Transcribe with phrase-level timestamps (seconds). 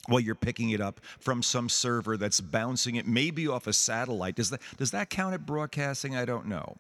[0.07, 4.35] well, you're picking it up from some server that's bouncing it, maybe off a satellite.
[4.35, 6.15] Does that does that count at broadcasting?
[6.15, 6.77] I don't know.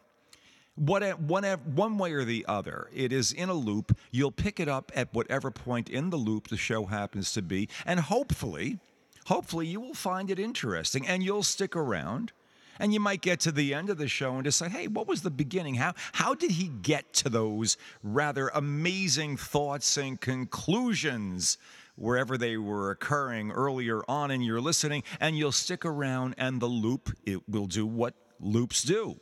[0.75, 3.97] What, one, one way or the other, it is in a loop.
[4.11, 7.67] You'll pick it up at whatever point in the loop the show happens to be,
[7.83, 8.77] and hopefully,
[9.25, 12.31] hopefully you will find it interesting, and you'll stick around.
[12.79, 15.23] And you might get to the end of the show and decide, hey, what was
[15.23, 15.73] the beginning?
[15.73, 21.57] How, how did he get to those rather amazing thoughts and conclusions
[21.97, 26.67] wherever they were occurring earlier on in your listening, and you'll stick around, and the
[26.67, 29.19] loop it will do what loops do.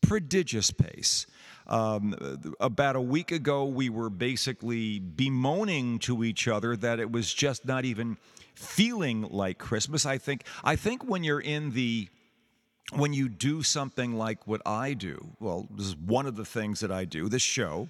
[0.00, 1.26] Prodigious pace.
[1.70, 2.16] Um,
[2.58, 7.64] about a week ago, we were basically bemoaning to each other that it was just
[7.64, 8.16] not even
[8.56, 10.04] feeling like Christmas.
[10.04, 12.08] I think I think when you're in the
[12.92, 16.80] when you do something like what I do, well, this is one of the things
[16.80, 17.88] that I do, this show,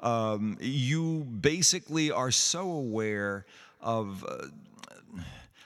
[0.00, 3.44] um, you basically are so aware
[3.82, 4.46] of uh,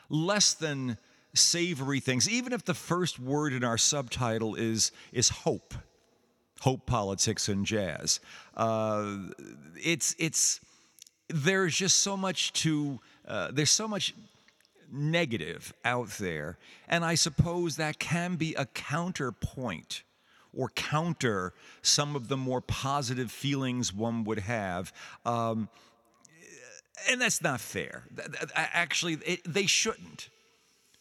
[0.08, 0.98] less than
[1.32, 5.74] savory things, even if the first word in our subtitle is, is hope
[6.62, 8.20] hope politics and jazz.
[8.56, 9.16] Uh,
[9.74, 10.60] it's it's
[11.28, 14.14] there's just so much to uh, there's so much
[14.92, 16.58] negative out there,
[16.88, 20.04] and I suppose that can be a counterpoint
[20.54, 24.92] or counter some of the more positive feelings one would have.
[25.24, 25.68] Um,
[27.10, 28.04] and that's not fair.
[28.54, 30.28] Actually, it, they shouldn't.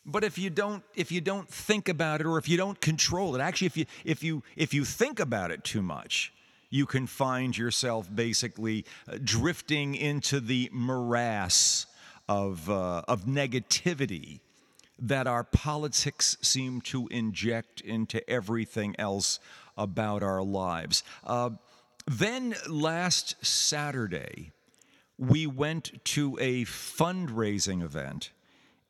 [0.05, 3.35] But if you don't if you don't think about it or if you don't control
[3.35, 6.33] it, actually if you if you if you think about it too much,
[6.69, 11.85] you can find yourself basically uh, drifting into the morass
[12.27, 14.39] of uh, of negativity
[14.97, 19.39] that our politics seem to inject into everything else
[19.77, 21.03] about our lives.
[21.23, 21.49] Uh,
[22.07, 24.51] then last Saturday,
[25.17, 28.31] we went to a fundraising event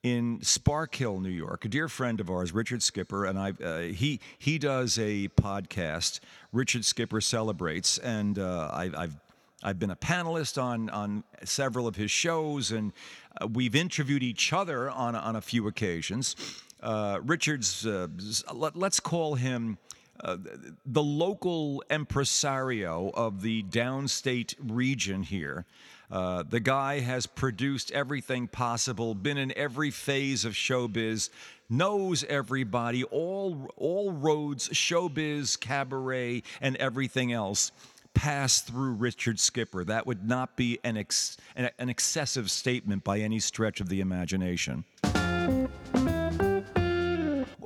[0.04, 1.66] in Sparkill, New York.
[1.66, 6.20] A dear friend of ours, Richard Skipper, and I, uh, he he does a podcast.
[6.52, 9.16] Richard Skipper celebrates, and uh, I, I've
[9.64, 12.94] I've been a panelist on on several of his shows, and
[13.40, 16.36] uh, we've interviewed each other on on a few occasions.
[16.82, 18.08] Uh, Richard's uh,
[18.54, 19.78] let, us call him.
[20.24, 20.38] Uh,
[20.86, 25.66] the local impresario of the downstate region here,
[26.12, 31.30] Uh, the guy has produced everything possible, been in every phase of showbiz,
[31.70, 37.72] knows everybody, all all roads, showbiz, cabaret, and everything else
[38.14, 39.86] pass through Richard Skipper.
[39.86, 44.02] That would not be an, ex, an, an excessive statement by any stretch of the
[44.02, 44.84] imagination.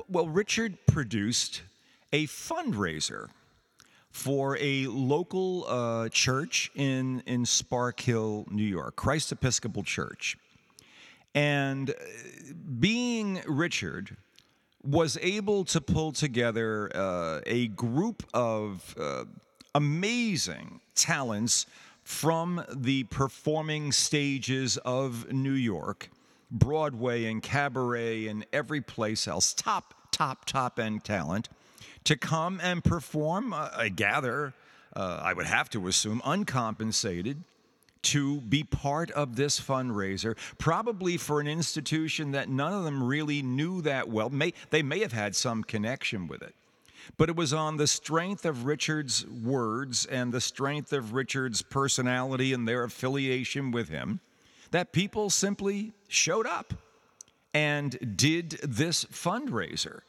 [0.08, 1.62] Well, Richard produced
[2.12, 3.28] a fundraiser
[4.16, 10.38] for a local uh, church in, in Sparkill, New York, Christ Episcopal Church.
[11.34, 11.94] And uh,
[12.80, 14.16] being Richard,
[14.82, 19.24] was able to pull together uh, a group of uh,
[19.74, 21.66] amazing talents
[22.02, 26.08] from the performing stages of New York,
[26.50, 31.50] Broadway and cabaret and every place else, top, top, top end talent,
[32.06, 34.54] to come and perform, uh, I gather,
[34.94, 37.42] uh, I would have to assume, uncompensated
[38.02, 43.42] to be part of this fundraiser, probably for an institution that none of them really
[43.42, 44.30] knew that well.
[44.30, 46.54] May, they may have had some connection with it.
[47.16, 52.52] But it was on the strength of Richard's words and the strength of Richard's personality
[52.52, 54.20] and their affiliation with him
[54.70, 56.74] that people simply showed up
[57.54, 60.00] and did this fundraiser.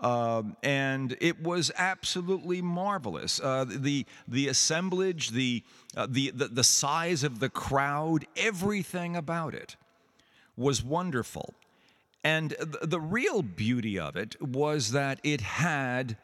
[0.00, 3.38] Um, and it was absolutely marvelous.
[3.38, 5.62] Uh, the the assemblage, the,
[5.96, 9.76] uh, the the the size of the crowd, everything about it
[10.56, 11.54] was wonderful.
[12.24, 16.16] And the, the real beauty of it was that it had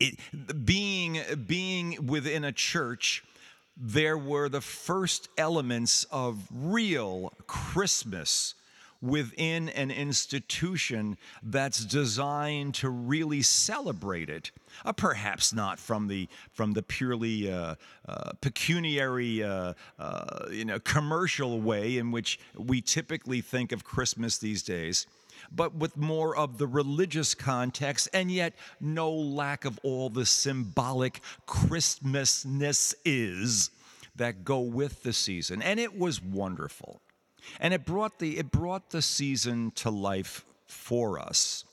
[0.00, 0.18] it,
[0.64, 3.22] being being within a church
[3.80, 8.54] there were the first elements of real Christmas
[9.00, 14.50] within an institution that's designed to really celebrate it.
[14.84, 17.74] Uh, perhaps not from the from the purely uh,
[18.08, 24.38] uh, pecuniary, uh, uh, you know, commercial way in which we typically think of Christmas
[24.38, 25.06] these days
[25.52, 31.20] but with more of the religious context, and yet no lack of all the symbolic
[31.46, 33.70] Christmasness is
[34.16, 35.62] that go with the season.
[35.62, 37.00] And it was wonderful.
[37.60, 41.64] And it brought the it brought the season to life for us.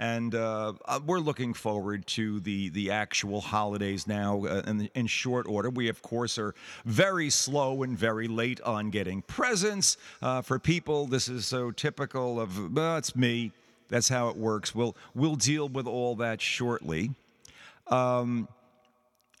[0.00, 5.08] And uh, uh, we're looking forward to the, the actual holidays now uh, in, in
[5.08, 5.70] short order.
[5.70, 6.54] We, of course, are
[6.84, 9.96] very slow and very late on getting presents.
[10.22, 13.50] Uh, for people, this is so typical of, well, it's me.
[13.88, 14.72] That's how it works.
[14.72, 17.10] We'll, we'll deal with all that shortly.
[17.88, 18.46] Um,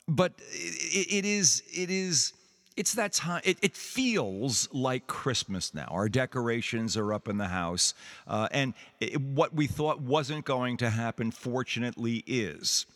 [0.08, 2.32] but it, it is, it is
[2.78, 3.42] it's that time.
[3.44, 5.88] It, it, feels like Christmas now.
[5.90, 7.92] Our decorations are up in the house,
[8.26, 12.86] uh, and it, what we thought wasn't going to happen, fortunately, is.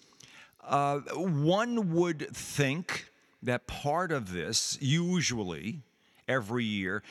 [0.64, 3.11] Uh, one would think
[3.43, 5.81] that part of this, usually
[6.28, 7.02] every year,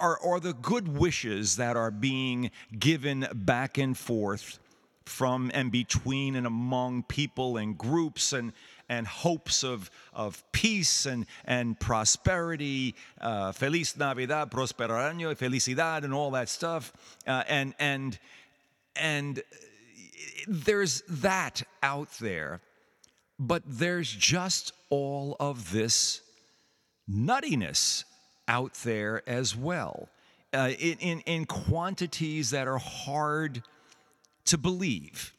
[0.00, 4.58] are, are the good wishes that are being given back and forth
[5.04, 8.52] from and between and among people and groups and
[8.98, 16.14] and hopes of, of peace and, and prosperity, uh, Feliz Navidad, Prospero Año, Felicidad, and
[16.14, 16.92] all that stuff.
[17.26, 18.18] Uh, and, and,
[18.96, 19.42] and
[20.46, 22.60] there's that out there,
[23.38, 26.20] but there's just all of this
[27.10, 28.04] nuttiness
[28.48, 30.08] out there as well.
[30.52, 33.60] Uh, in, in, in, quantities that are hard
[34.44, 35.32] to believe.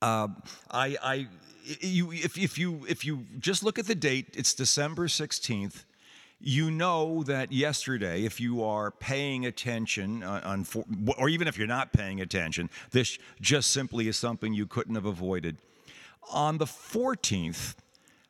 [0.00, 0.28] Uh,
[0.70, 1.28] I, I
[1.80, 5.84] you if, if you if you just look at the date, it's December 16th.
[6.44, 10.66] You know that yesterday, if you are paying attention, uh, on,
[11.16, 15.06] or even if you're not paying attention, this just simply is something you couldn't have
[15.06, 15.58] avoided.
[16.32, 17.76] On the 14th,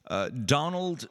[0.09, 1.09] uh, Donald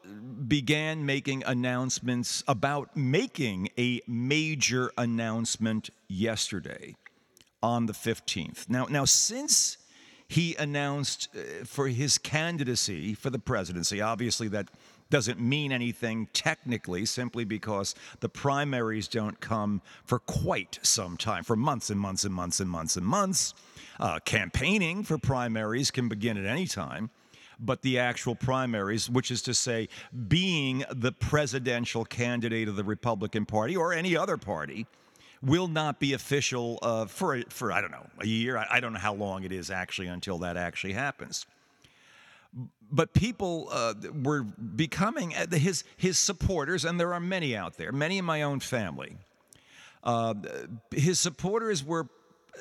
[0.47, 6.95] began making announcements about making a major announcement yesterday
[7.63, 8.69] on the 15th.
[8.69, 9.77] Now, now since
[10.31, 13.99] he announced uh, for his candidacy for the presidency.
[13.99, 14.69] Obviously, that
[15.09, 21.57] doesn't mean anything technically, simply because the primaries don't come for quite some time, for
[21.57, 23.53] months and months and months and months and months.
[23.99, 27.09] Uh, campaigning for primaries can begin at any time
[27.63, 29.87] but the actual primaries, which is to say,
[30.27, 34.87] being the presidential candidate of the Republican Party or any other party,
[35.43, 38.57] will not be official uh, for for I don't know a year.
[38.57, 41.45] I, I, don't know how long it is actually until that actually happens.
[42.91, 43.93] But people uh,
[44.23, 48.41] were becoming uh, his his supporters, and there are many out there, many in my
[48.41, 49.17] own family.
[50.03, 50.33] Uh,
[50.91, 52.07] his supporters were.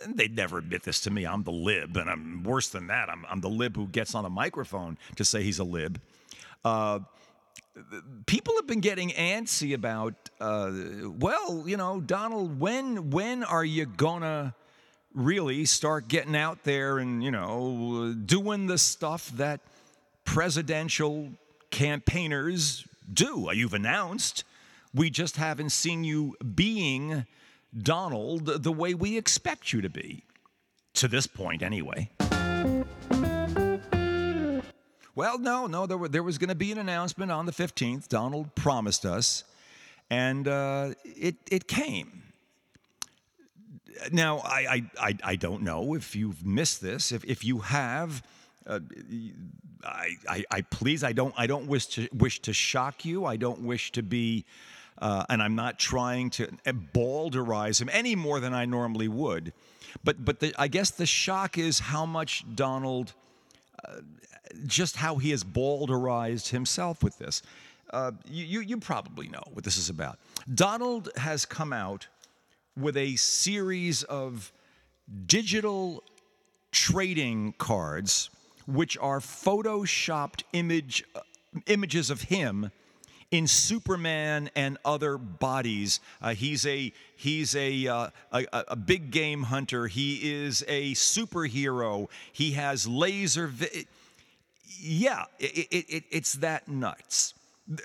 [0.06, 1.26] They'd never admit this to me.
[1.26, 3.10] I'm the lib, and I'm worse than that.
[3.10, 6.00] I'm, I'm the lib who gets on a microphone to say he's a lib.
[8.26, 10.72] People have been getting antsy about, uh,
[11.18, 14.54] well, you know, Donald, when when are you gonna
[15.14, 19.60] really start getting out there and you know doing the stuff that
[20.24, 21.30] presidential
[21.70, 23.48] campaigners do?
[23.52, 24.44] You've announced.
[24.94, 27.26] We just haven't seen you being
[27.76, 30.24] Donald the way we expect you to be.
[30.94, 32.10] To this point, anyway.
[35.20, 38.08] Well, no, no, there, were, there was going to be an announcement on the 15th.
[38.08, 39.44] Donald promised us,
[40.08, 42.22] and uh, it, it came.
[44.10, 47.12] Now, I, I, I, don't know if you've missed this.
[47.12, 48.22] If, if you have,
[48.66, 48.80] uh,
[49.84, 53.26] I, I, I, please, I don't, I don't wish to, wish to shock you.
[53.26, 54.46] I don't wish to be,
[55.02, 56.48] uh, and I'm not trying to
[56.94, 59.52] balderize him any more than I normally would.
[60.02, 63.12] But, but the, I guess the shock is how much Donald
[63.84, 63.96] uh,
[64.66, 67.42] just how he has balderized himself with this.
[67.92, 70.18] Uh, you, you probably know what this is about.
[70.54, 72.06] Donald has come out
[72.76, 74.52] with a series of
[75.26, 76.04] digital
[76.70, 78.30] trading cards,
[78.66, 81.20] which are photoshopped image, uh,
[81.66, 82.70] images of him
[83.30, 86.00] in Superman and other bodies.
[86.20, 89.86] Uh, he's a he's a, uh, a, a big game hunter.
[89.86, 92.08] He is a superhero.
[92.32, 93.48] He has laser.
[93.48, 93.86] Vi-
[94.78, 97.34] yeah, it, it, it, it's that nuts.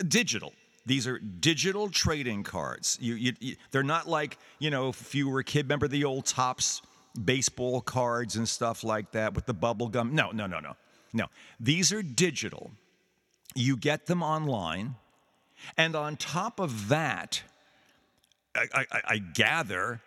[0.08, 0.54] Digital.
[0.86, 2.98] These are digital trading cards.
[3.01, 6.06] You, you, you, they're not like, you know, if you were a kid, remember the
[6.06, 6.82] old Topps
[7.24, 10.13] baseball cards and stuff like that with the bubble gum?
[10.13, 10.75] No, no, no, no.
[11.13, 11.27] No.
[11.60, 12.72] These are digital.
[13.56, 14.96] You get them online.
[15.77, 17.42] And on top of that,
[18.56, 20.01] I, I, I gather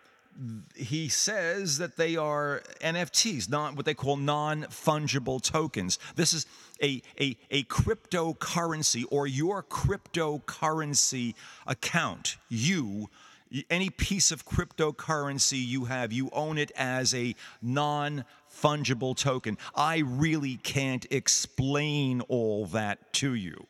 [0.75, 5.99] he says that they are NFTs, not what they call non fungible tokens.
[6.15, 6.45] This is
[6.81, 11.35] a, a, a cryptocurrency or your cryptocurrency
[11.67, 12.37] account.
[12.47, 13.09] You,
[13.69, 19.57] any piece of cryptocurrency you have, you own it as a non fungible token.
[19.75, 23.65] I really can't explain all that to you.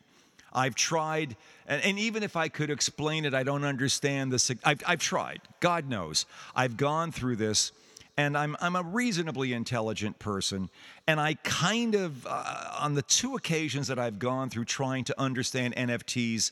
[0.52, 1.36] I've tried,
[1.70, 4.58] and, and, even if I could explain it, I don't understand the.
[4.64, 5.40] I've, I've tried.
[5.60, 6.26] God knows.
[6.54, 7.70] I've gone through this,
[8.16, 10.68] and I'm, I'm a reasonably intelligent person.
[11.06, 15.20] And I kind of, uh, on the two occasions that I've gone through trying to
[15.20, 16.50] understand NFTs,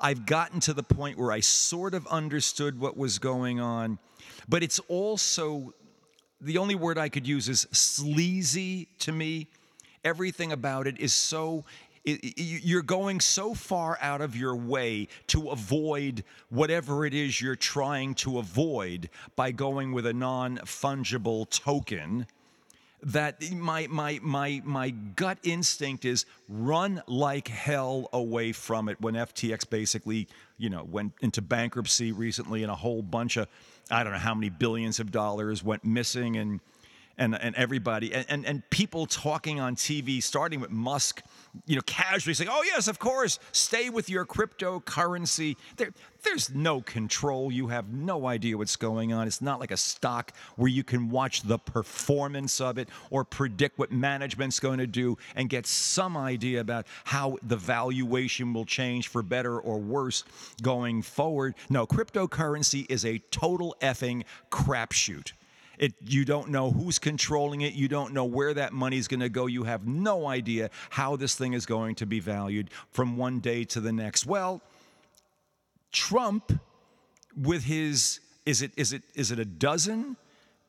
[0.00, 3.98] I've gotten to the point where I sort of understood what was going on.
[4.48, 5.74] But it's also,
[6.40, 9.48] the only word I could use is sleazy to me.
[10.04, 11.64] Everything about it is so
[12.36, 18.14] you're going so far out of your way to avoid whatever it is you're trying
[18.14, 22.26] to avoid by going with a non fungible token
[23.02, 29.00] that my, my, my, my gut instinct is run like hell away from it.
[29.00, 33.46] When FTX basically, you know, went into bankruptcy recently and a whole bunch of,
[33.90, 36.60] I don't know how many billions of dollars went missing and,
[37.18, 41.22] and, and everybody and, and, and people talking on TV, starting with Musk,
[41.66, 45.90] you know, casually saying, "Oh yes, of course, stay with your cryptocurrency." There,
[46.22, 47.52] there's no control.
[47.52, 49.26] You have no idea what's going on.
[49.26, 53.78] It's not like a stock where you can watch the performance of it or predict
[53.78, 59.08] what management's going to do and get some idea about how the valuation will change
[59.08, 60.24] for better or worse
[60.62, 61.54] going forward.
[61.70, 65.32] No, cryptocurrency is a total effing crapshoot.
[65.78, 67.74] It, you don't know who's controlling it.
[67.74, 69.46] You don't know where that money is going to go.
[69.46, 73.64] You have no idea how this thing is going to be valued from one day
[73.64, 74.26] to the next.
[74.26, 74.60] Well,
[75.92, 76.60] Trump,
[77.36, 80.16] with his, is it, is it, is it a dozen?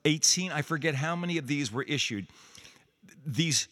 [0.05, 0.51] 18?
[0.51, 2.27] I forget how many of these were issued.
[3.25, 3.67] These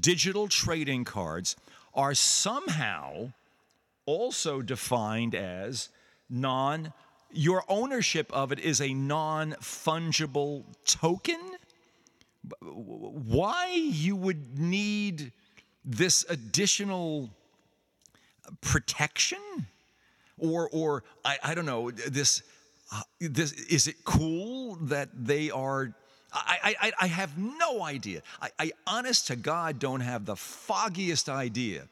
[0.00, 1.56] digital trading cards
[1.94, 3.32] are somehow
[4.04, 5.88] also defined as
[6.28, 6.92] non
[7.32, 11.40] your ownership of it is a non fungible token.
[12.60, 15.32] Why you would need
[15.84, 17.30] this additional
[18.60, 19.38] protection?
[20.38, 22.42] Or, or I, I don't know, this,
[22.92, 25.94] uh, this, is it cool that they are
[26.34, 28.22] I, I, I, have no idea.
[28.40, 31.88] I, I, honest to God, don't have the foggiest idea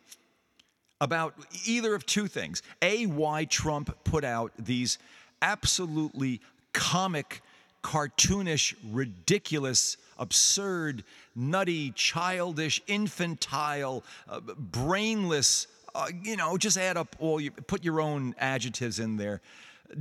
[1.00, 1.34] about
[1.66, 2.62] either of two things.
[2.82, 4.98] A, why Trump put out these
[5.42, 6.40] absolutely
[6.72, 7.42] comic,
[7.82, 11.02] cartoonish, ridiculous, absurd,
[11.34, 18.00] nutty, childish, infantile, uh, brainless, uh, you know, just add up all you put your
[18.00, 19.40] own adjectives in there.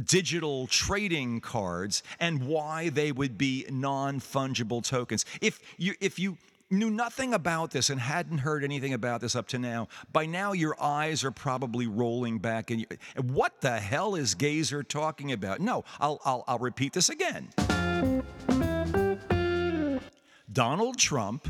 [0.06, 5.26] Digital trading cards and why they would be non fungible tokens.
[5.42, 6.38] If you, if you,
[6.72, 10.54] knew nothing about this and hadn't heard anything about this up to now, by now
[10.54, 12.70] your eyes are probably rolling back.
[12.72, 12.88] And you,
[13.22, 15.60] what the hell is Gazer talking about?
[15.60, 17.50] No, I'll, I'll, I'll repeat this again.
[20.52, 21.48] Donald Trump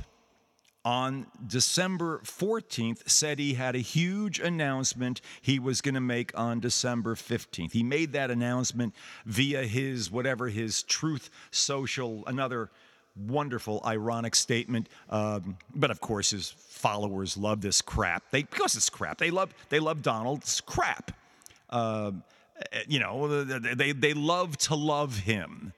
[0.86, 6.60] on December 14th said he had a huge announcement he was going to make on
[6.60, 7.74] December 15th.
[7.74, 8.96] He made that announcement
[9.26, 12.72] via his whatever his Truth Social, another
[13.16, 14.88] wonderful ironic statement.
[15.10, 18.24] Um, but of course, his followers love this crap.
[18.32, 19.18] They because it's crap.
[19.18, 21.12] They love they love Donald's crap.
[21.70, 22.12] Uh,
[22.88, 25.74] you know, they they love to love him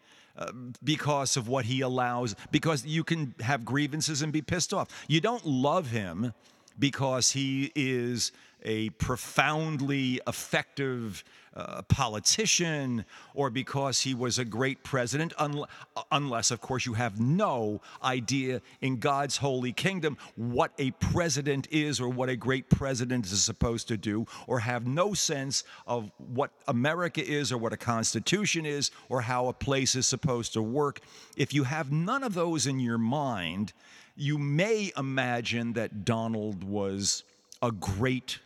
[0.84, 4.88] because of what he allows, because you can have grievances and be pissed off.
[5.08, 6.34] You don't love him
[6.80, 8.32] because he is
[8.64, 13.04] a profoundly effective uh, politician
[13.34, 15.66] or because he was a great president, un-
[16.12, 22.00] unless, of course, you have no idea in God's holy kingdom what a president is
[22.00, 26.52] or what a great president is supposed to do, or have no sense of what
[26.68, 31.02] America is or what a constitution is or how a place is supposed to work.
[31.36, 33.74] If you have none of those in your mind,
[34.16, 37.24] you may imagine that Donald was
[37.62, 38.40] a great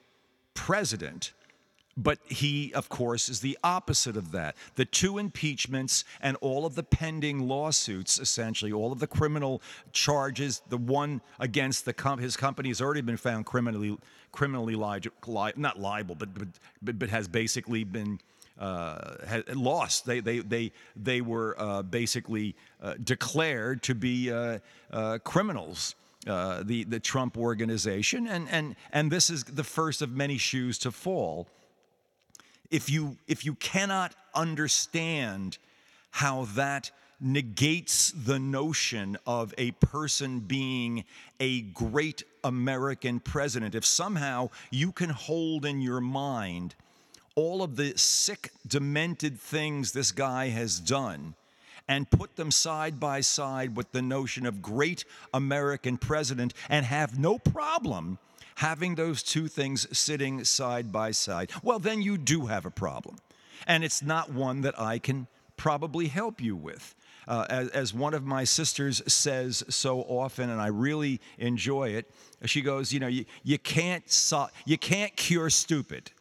[0.55, 1.33] president.
[1.97, 4.57] But he, of course, is the opposite of that.
[4.75, 9.61] The two impeachments and all of the pending lawsuits, essentially, all of the criminal
[9.93, 13.97] charges, the one against the his company has already been found criminally,
[14.33, 16.29] criminally li- li- not liable, but,
[16.81, 18.19] but, but has basically been
[18.59, 19.15] uh,
[19.53, 20.05] lost.
[20.05, 24.59] They, they, they, they were uh, basically uh, declared to be uh,
[24.91, 25.95] uh, criminals.
[26.27, 30.79] Uh, the the Trump organization, and and and this is the first of many shoes
[30.79, 31.47] to fall.
[32.71, 35.59] If you if you cannot understand
[36.09, 36.89] how that
[37.19, 41.05] negates the notion of a person being
[41.39, 46.73] a great American president, if somehow you can hold in your mind
[47.35, 51.35] all of the sick, demented things this guy has done
[51.87, 57.19] and put them side by side with the notion of great American president and have
[57.19, 58.17] no problem
[58.55, 63.17] having those two things sitting side by side, well, then you do have a problem.
[63.67, 66.95] And it's not one that I can probably help you with.
[67.27, 72.11] Uh, as, as, one of my sisters says so often, and I really enjoy it,
[72.45, 76.11] she goes, You know, you, you, can't, so, you can't cure stupid.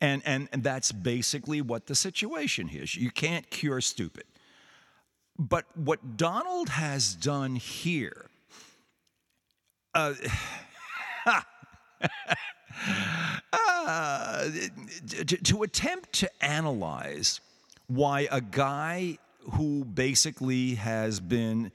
[0.00, 2.94] And, and, and that's basically what the situation is.
[2.94, 4.24] You can't cure stupid.
[5.38, 8.26] But what Donald has done here,
[9.94, 10.14] uh,
[13.52, 14.48] uh,
[15.08, 17.40] to, to attempt to analyze
[17.86, 19.18] why a guy
[19.52, 21.70] who basically has been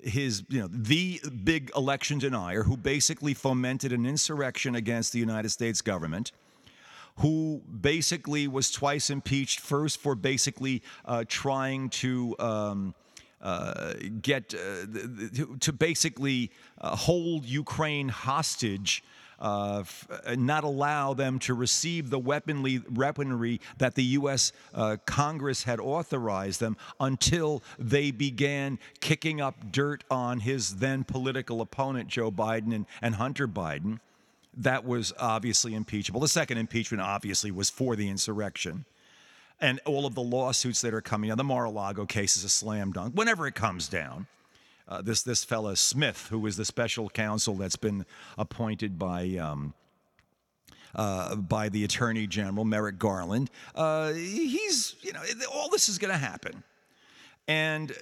[0.00, 5.48] his, you know, the big election denier, who basically fomented an insurrection against the United
[5.48, 6.30] States government,
[7.16, 12.36] who basically was twice impeached, first for basically uh, trying to.
[12.38, 12.94] Um,
[13.40, 14.86] uh, get uh,
[15.60, 19.02] to, basically uh, hold Ukraine hostage.
[19.40, 24.50] Uh, f- not allow them to receive the weaponry, weaponry that the U.S.
[24.74, 31.60] Uh, Congress had authorized them until they began kicking up dirt on his then political
[31.60, 34.00] opponent, Joe Biden and, and Hunter Biden.
[34.56, 36.18] That was obviously impeachable.
[36.20, 38.86] The second impeachment, obviously, was for the insurrection
[39.60, 41.28] and all of the lawsuits that are coming.
[41.28, 43.14] Now, the Mar-a-Lago case is a slam dunk.
[43.14, 44.26] Whenever it comes down,
[44.88, 49.36] uh, this this fella Smith, who is the special counsel that's been appointed by.
[49.36, 49.74] Um,
[50.94, 55.20] uh, by the Attorney General Merrick Garland, uh, he's you know
[55.52, 56.64] all this is going to happen,
[57.46, 57.94] and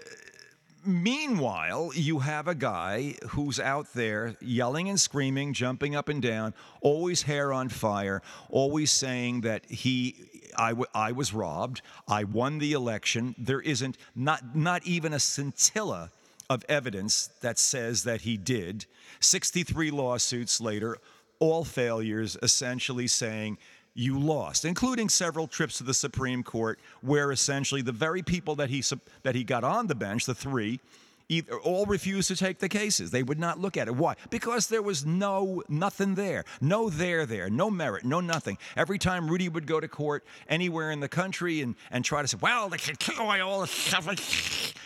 [0.87, 6.55] meanwhile, you have a guy who's out there yelling and screaming, jumping up and down,
[6.81, 10.15] always hair on fire, always saying that he
[10.59, 11.83] I, w- I was robbed.
[12.09, 13.35] I won the election.
[13.39, 16.11] There isn't not, not even a scintilla
[16.49, 18.87] of evidence that says that he did.
[19.21, 20.99] 63 lawsuits later,
[21.39, 23.59] all failures essentially saying
[23.95, 28.69] you lost, including several trips to the Supreme Court, where essentially the very people that
[28.69, 28.83] he,
[29.23, 30.81] that he got on the bench, the three,
[31.29, 33.11] either, all refused to take the cases.
[33.11, 33.95] They would not look at it.
[33.95, 34.15] Why?
[34.31, 38.59] Because there was no nothing there, no there there, no merit, no nothing.
[38.77, 42.29] Every time Rudy would go to court anywhere in the country and, and try to
[42.29, 44.07] say, well, they can kill away all the stuff,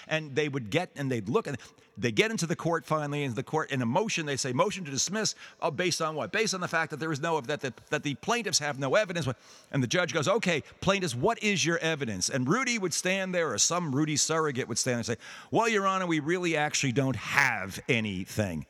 [0.09, 1.57] and they would get and they'd look and
[2.01, 4.27] they get into the court finally, into the court in a motion.
[4.27, 6.33] They say motion to dismiss oh, based on what?
[6.33, 8.95] Based on the fact that there is no that the, that the plaintiffs have no
[8.95, 9.29] evidence.
[9.71, 12.29] And the judge goes, okay, plaintiffs, what is your evidence?
[12.29, 15.17] And Rudy would stand there, or some Rudy surrogate would stand there and say,
[15.51, 18.67] well, Your Honor, we really actually don't have anything.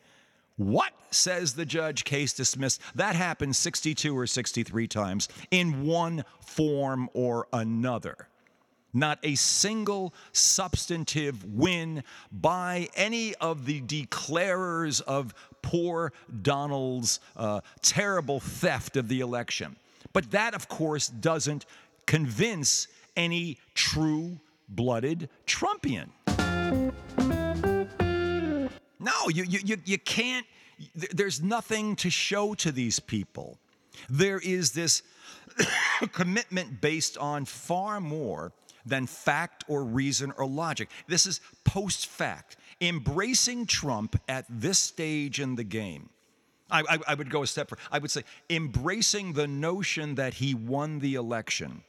[0.57, 0.93] What?
[1.11, 2.81] Says the judge, case dismissed.
[2.95, 8.29] That happened 62 or 63 times in one form or another.
[8.93, 18.41] Not a single substantive win by any of the declarers of poor Donald's uh, terrible
[18.41, 19.77] theft of the election.
[20.13, 21.67] But that, of course, doesn't
[22.07, 26.09] convince any true blooded Trumpian.
[28.99, 30.47] No, you, you, you can't,
[30.95, 33.59] there's nothing to show to these people.
[34.09, 35.03] There is this
[36.13, 38.53] commitment based on far more
[38.85, 40.89] than fact or reason or logic.
[41.07, 42.57] This is post fact.
[42.81, 46.09] Embracing Trump at this stage in the game.
[46.71, 47.83] I, I, I, would go a step further.
[47.91, 51.83] I would say embracing the notion that he won the election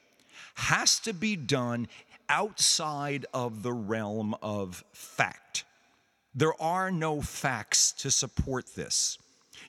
[0.56, 1.88] has to be done
[2.30, 5.65] outside of the realm of fact.
[6.34, 9.17] There are no facts to support this.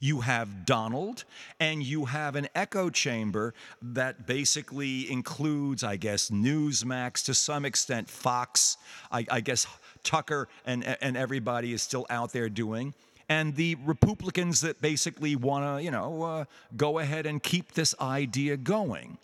[0.02, 1.22] You have Donald,
[1.60, 8.10] and you have an echo chamber that basically includes, I guess, Newsmax to some extent,
[8.10, 8.78] Fox,
[9.12, 9.64] I, I guess
[10.02, 12.94] Tucker and, and everybody is still out there doing.
[13.28, 16.44] And the Republicans that basically want to, you know, uh,
[16.76, 19.18] go ahead and keep this idea going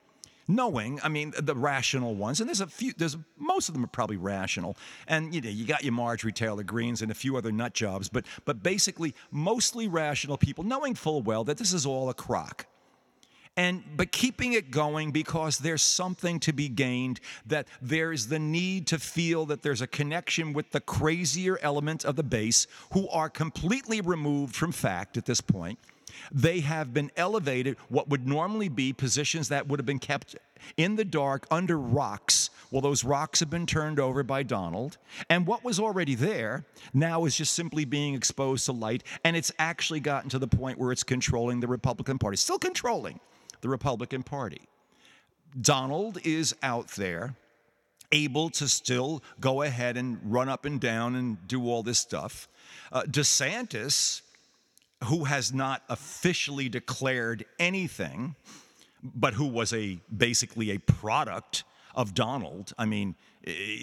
[0.48, 3.88] knowing, I mean, the rational ones, and there's a few, there's most of them are
[3.88, 7.52] probably rational, and you know, you got your Marjorie Taylor Greens and a few other
[7.52, 12.08] nut jobs, but but basically mostly rational people, knowing full well that this is all
[12.08, 12.66] a crock.
[13.56, 18.86] And but keeping it going because there's something to be gained, that there's the need
[18.86, 23.28] to feel that there's a connection with the crazier element of the base who are
[23.28, 25.78] completely removed from fact at this point
[26.32, 30.36] they have been elevated, what would normally be positions that would have been kept
[30.76, 32.50] in the dark under rocks.
[32.70, 34.98] Well, those rocks have been turned over by Donald.
[35.30, 39.04] And what was already there now is just simply being exposed to light.
[39.24, 43.20] And it's actually gotten to the point where it's controlling the Republican Party, still controlling
[43.60, 44.60] the Republican Party.
[45.60, 47.34] Donald is out there
[48.12, 52.48] able to still go ahead and run up and down and do all this stuff.
[52.92, 54.22] Uh, DeSantis
[55.04, 58.34] who has not officially declared anything,
[59.02, 62.72] but who was a basically a product of Donald.
[62.78, 63.14] I mean,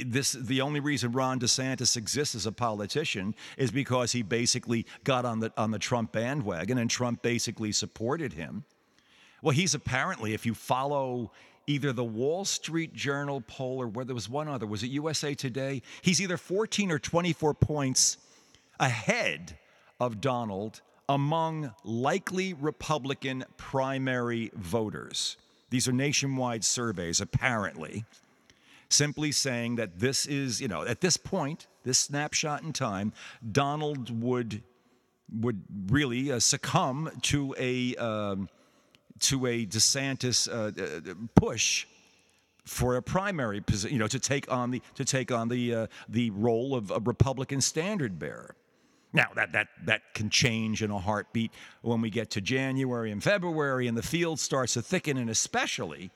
[0.05, 5.25] this the only reason Ron DeSantis exists as a politician is because he basically got
[5.25, 8.65] on the on the Trump bandwagon and Trump basically supported him.
[9.41, 11.31] Well, he's apparently, if you follow
[11.67, 15.33] either the Wall Street Journal poll or where there was one other, was it USA
[15.33, 15.81] Today?
[16.01, 18.17] He's either 14 or 24 points
[18.79, 19.57] ahead
[19.99, 25.37] of Donald among likely Republican primary voters.
[25.69, 28.05] These are nationwide surveys, apparently,
[28.89, 33.13] simply saying that this is, you know, at this point, this snapshot in time,
[33.51, 34.63] Donald would
[35.31, 38.47] would really uh, succumb to a um,
[39.19, 41.87] to a DeSantis uh, uh, push
[42.65, 45.87] for a primary position, you know, to take on the to take on the uh,
[46.09, 48.55] the role of a Republican standard bearer.
[49.15, 51.51] Now, that, that, that can change in a heartbeat
[51.81, 56.11] when we get to January and February and the field starts to thicken, and especially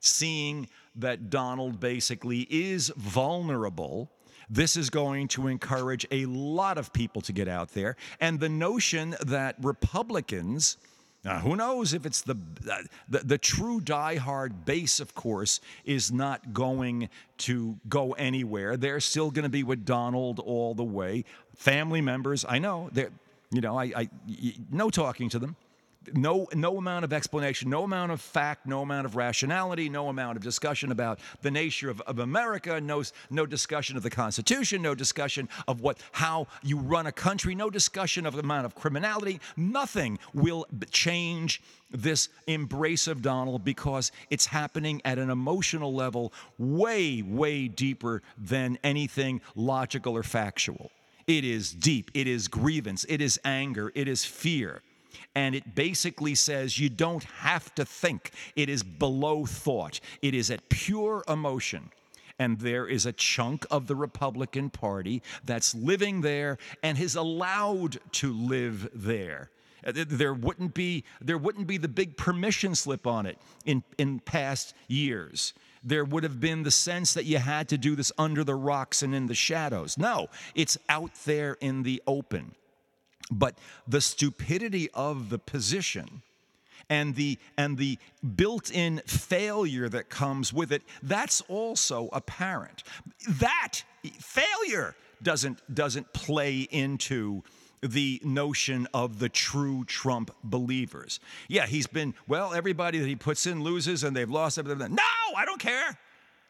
[0.00, 4.10] seeing that Donald basically is vulnerable.
[4.48, 7.94] This is going to encourage a lot of people to get out there.
[8.20, 10.76] And the notion that Republicans,
[11.22, 12.36] now, who knows if it's the,
[12.70, 18.78] uh, the, the true diehard base, of course, is not going to go anywhere.
[18.78, 21.24] They're still going to be with Donald all the way
[21.56, 22.46] family members.
[22.48, 23.10] I know they're,
[23.50, 24.10] you know, I, I
[24.70, 25.56] no talking to them.
[26.14, 30.36] No, no amount of explanation, no amount of fact, no amount of rationality, no amount
[30.36, 34.94] of discussion about the nature of, of America, no, no discussion of the Constitution, no
[34.94, 39.40] discussion of what how you run a country, no discussion of the amount of criminality.
[39.56, 47.22] Nothing will change this embrace of Donald because it's happening at an emotional level way,
[47.22, 50.90] way deeper than anything logical or factual.
[51.26, 54.82] It is deep, it is grievance, it is anger, it is fear.
[55.34, 58.32] And it basically says you don't have to think.
[58.56, 60.00] It is below thought.
[60.22, 61.90] It is at pure emotion.
[62.38, 67.98] And there is a chunk of the Republican Party that's living there and is allowed
[68.12, 69.50] to live there.
[69.86, 74.20] Uh, there wouldn't be there wouldn't be the big permission slip on it in, in
[74.20, 78.44] past years there would have been the sense that you had to do this under
[78.44, 79.96] the rocks and in the shadows.
[79.96, 82.54] No, it's out there in the open.
[83.30, 86.22] But the stupidity of the position
[86.88, 87.98] and the and the
[88.36, 92.82] built-in failure that comes with it that's also apparent
[93.28, 93.82] that
[94.18, 97.42] failure doesn't doesn't play into
[97.82, 101.20] the notion of the true Trump believers.
[101.48, 104.94] Yeah, he's been, well, everybody that he puts in loses and they've lost everything.
[104.94, 105.02] No,
[105.36, 105.96] I don't care.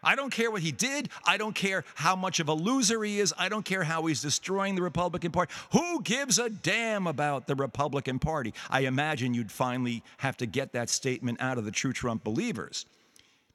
[0.02, 1.10] I don't care what he did.
[1.24, 3.34] I don't care how much of a loser he is.
[3.38, 5.52] I don't care how he's destroying the Republican Party.
[5.72, 8.54] Who gives a damn about the Republican Party?
[8.70, 12.86] I imagine you'd finally have to get that statement out of the true Trump believers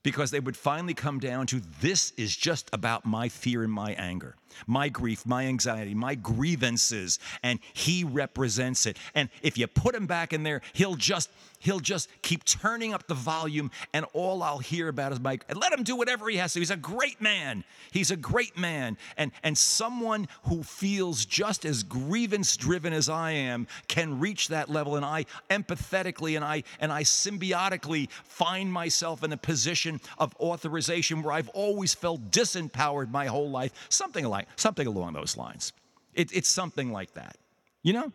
[0.03, 3.93] because they would finally come down to this is just about my fear and my
[3.93, 4.35] anger,
[4.67, 8.97] my grief, my anxiety, my grievances, and he represents it.
[9.13, 13.07] And if you put him back in there, he'll just he'll just keep turning up
[13.07, 15.43] the volume, and all I'll hear about is Mike.
[15.49, 16.59] And let him do whatever he has to.
[16.59, 17.63] He's a great man.
[17.91, 18.97] He's a great man.
[19.17, 24.69] And, and someone who feels just as grievance driven as I am can reach that
[24.69, 24.95] level.
[24.95, 31.23] And I empathetically and I and I symbiotically find myself in a position of authorization
[31.23, 33.71] where I've always felt disempowered my whole life.
[33.89, 35.73] Something like something along those lines.
[36.13, 37.37] It, it's something like that.
[37.83, 38.11] You know?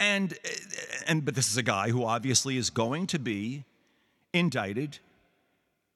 [0.00, 0.34] And,
[1.06, 3.64] and but this is a guy who obviously is going to be
[4.32, 4.98] indicted,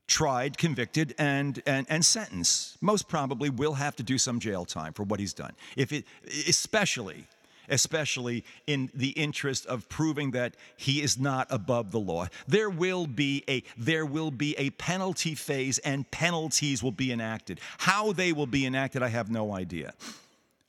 [0.06, 2.80] tried, convicted, and, and, and sentenced.
[2.82, 5.52] Most probably will have to do some jail time for what he's done.
[5.76, 6.04] If it,
[6.48, 7.26] especially,
[7.68, 12.26] especially in the interest of proving that he is not above the law.
[12.46, 17.60] There will be a there will be a penalty phase and penalties will be enacted.
[17.78, 19.94] How they will be enacted, I have no idea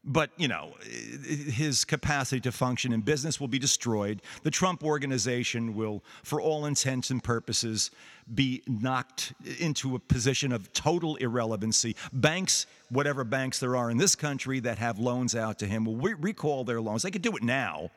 [0.04, 4.22] but you know his capacity to function in business will be destroyed.
[4.44, 7.92] The trump organization will for all intents and purposes
[8.34, 11.96] be knocked into a position of total irrelevancy.
[12.14, 15.98] Banks whatever banks there are in this country that have loans out to him will
[15.98, 17.04] re- recall their loans.
[17.04, 17.92] They could do it now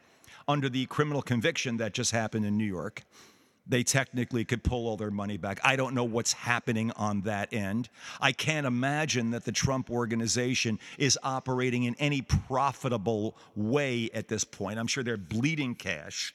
[0.48, 3.04] under the criminal conviction that just happened in new york
[3.66, 5.60] they technically could pull all their money back.
[5.62, 7.88] I don't know what's happening on that end.
[8.20, 14.44] I can't imagine that the Trump organization is operating in any profitable way at this
[14.44, 14.78] point.
[14.78, 16.34] I'm sure they're bleeding cash.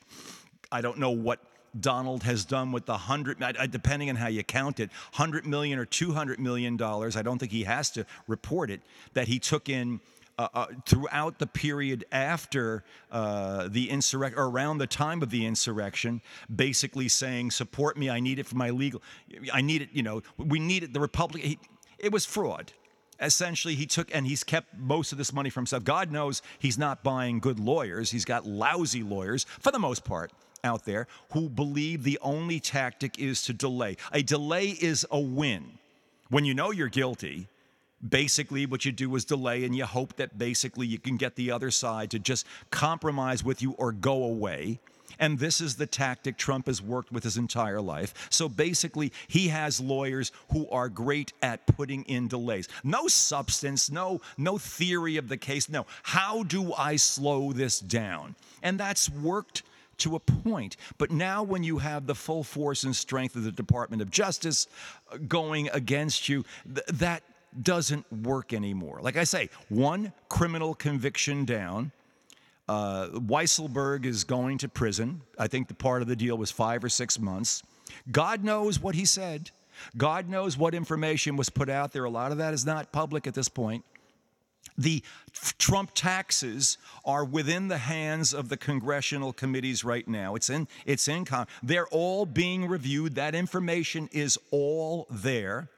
[0.71, 1.39] I don't know what
[1.79, 5.85] Donald has done with the hundred, depending on how you count it, hundred million or
[5.85, 7.15] two hundred million dollars.
[7.15, 8.81] I don't think he has to report it
[9.13, 9.99] that he took in
[10.37, 15.45] uh, uh, throughout the period after uh, the insurrection, or around the time of the
[15.45, 16.21] insurrection,
[16.53, 18.09] basically saying, "Support me.
[18.09, 19.01] I need it for my legal.
[19.51, 19.89] I need it.
[19.93, 20.93] You know, we need it.
[20.93, 21.43] The Republic.
[21.43, 21.59] He,
[21.97, 22.73] it was fraud."
[23.19, 25.83] Essentially, he took and he's kept most of this money for himself.
[25.83, 28.11] God knows he's not buying good lawyers.
[28.11, 30.31] He's got lousy lawyers for the most part
[30.63, 33.97] out there who believe the only tactic is to delay.
[34.11, 35.79] A delay is a win.
[36.29, 37.47] When you know you're guilty,
[38.07, 41.51] basically what you do is delay and you hope that basically you can get the
[41.51, 44.79] other side to just compromise with you or go away.
[45.19, 48.27] And this is the tactic Trump has worked with his entire life.
[48.29, 52.67] So basically, he has lawyers who are great at putting in delays.
[52.83, 55.69] No substance, no, no theory of the case.
[55.69, 58.35] No, how do I slow this down?
[58.61, 59.63] And that's worked
[59.99, 60.77] to a point.
[60.99, 64.67] But now, when you have the full force and strength of the Department of Justice
[65.11, 67.23] uh, going against you, th- that
[67.61, 68.99] doesn't work anymore.
[69.01, 71.91] Like I say, one criminal conviction down.
[72.67, 75.21] Uh, Weisselberg is going to prison.
[75.39, 77.63] I think the part of the deal was five or six months.
[78.11, 79.51] God knows what he said.
[79.95, 82.03] God knows what information was put out there.
[82.03, 83.85] A lot of that is not public at this point.
[84.77, 85.01] The
[85.57, 90.35] Trump taxes are within the hands of the congressional committees right now.
[90.35, 91.25] It's in it's in
[91.63, 93.15] they're all being reviewed.
[93.15, 95.69] That information is all there.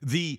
[0.00, 0.38] The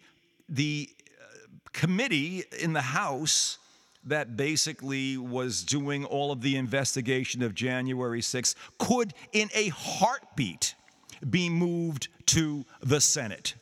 [0.50, 0.90] the
[1.22, 1.26] uh,
[1.74, 3.58] committee in the House
[4.06, 10.76] that basically was doing all of the investigation of January 6th could, in a heartbeat,
[11.28, 13.56] be moved to the Senate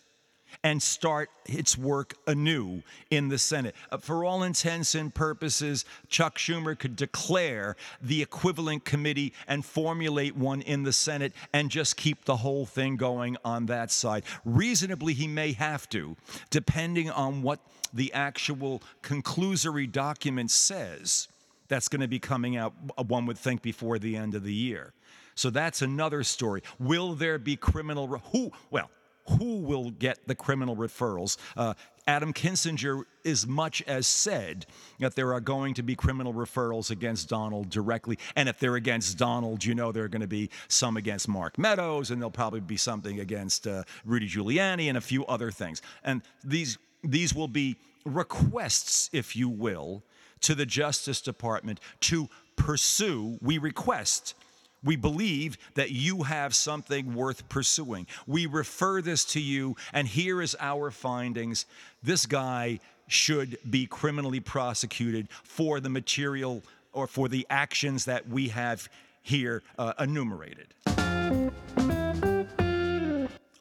[0.63, 3.75] and start its work anew in the Senate.
[3.91, 10.35] Uh, for all intents and purposes, Chuck Schumer could declare the equivalent committee and formulate
[10.35, 14.23] one in the Senate and just keep the whole thing going on that side.
[14.45, 16.15] Reasonably, he may have to,
[16.49, 17.59] depending on what
[17.93, 21.27] the actual conclusory document says.
[21.67, 24.53] That's going to be coming out, uh, one would think, before the end of the
[24.53, 24.93] year.
[25.35, 26.61] So that's another story.
[26.79, 28.07] Will there be criminal?
[28.31, 28.51] Who?
[28.69, 28.89] Well,
[29.37, 31.37] who will get the criminal referrals.
[31.55, 31.73] Uh,
[32.07, 34.65] Adam Kinzinger as much as said
[34.99, 38.17] that there are going to be criminal referrals against Donald directly.
[38.35, 41.57] And if they're against Donald, you know there are going to be some against Mark
[41.57, 45.81] Meadows, and there'll probably be something against uh, Rudy Giuliani and a few other things.
[46.03, 50.03] And these, these will be requests, if you will,
[50.41, 54.35] to the Justice Department to pursue, we request
[54.83, 58.07] we believe that you have something worth pursuing.
[58.27, 61.65] We refer this to you, and here is our findings.
[62.01, 68.49] This guy should be criminally prosecuted for the material or for the actions that we
[68.49, 68.89] have
[69.21, 70.67] here uh, enumerated.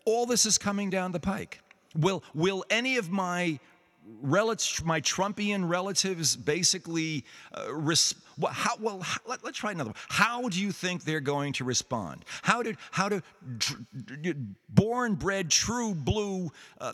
[0.05, 1.61] All this is coming down the pike.
[1.95, 3.59] Will, will any of my
[4.85, 7.73] my Trumpian relatives basically uh,
[8.39, 9.97] well, how, well let, us try another one.
[10.09, 12.25] How do you think they're going to respond?
[12.43, 13.23] How did how do
[14.69, 16.93] born bred true blue uh,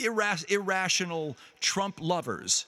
[0.00, 2.66] irra- irrational Trump lovers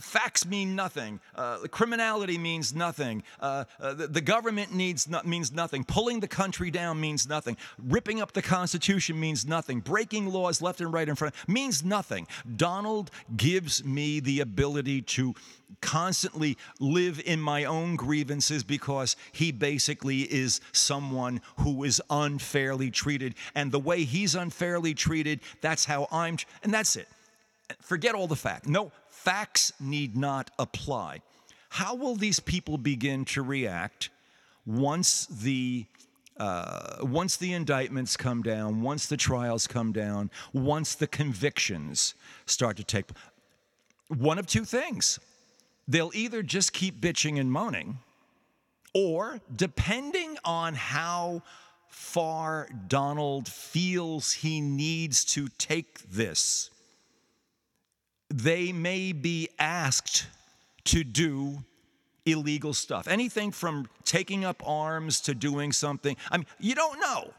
[0.00, 1.20] Facts mean nothing.
[1.34, 3.22] Uh, criminality means nothing.
[3.40, 5.84] Uh, uh, the, the, government needs no, means nothing.
[5.84, 7.56] Pulling the country down means nothing.
[7.78, 9.80] Ripping up the Constitution means nothing.
[9.80, 12.26] Breaking laws left and right in front means nothing.
[12.56, 15.34] Donald gives me the ability to
[15.80, 23.34] constantly live in my own grievances because he basically is someone who is unfairly treated.
[23.54, 27.08] And the way he's unfairly treated, that's how I'm, and that's it.
[27.80, 28.66] Forget all the facts.
[28.66, 28.92] No,
[29.28, 31.20] facts need not apply.
[31.68, 34.08] How will these people begin to react
[34.64, 35.84] once the
[36.38, 42.14] uh, once the indictments come down, once the trials come down, once the convictions
[42.46, 43.06] start to take
[44.06, 45.18] one of two things.
[45.88, 47.98] They'll either just keep bitching and moaning,
[48.94, 51.42] or depending on how
[51.88, 56.70] far Donald feels he needs to take this,
[58.30, 60.26] they may be asked
[60.84, 61.64] to do
[62.26, 63.08] illegal stuff.
[63.08, 66.16] Anything from taking up arms to doing something.
[66.30, 67.32] I mean, you don't know.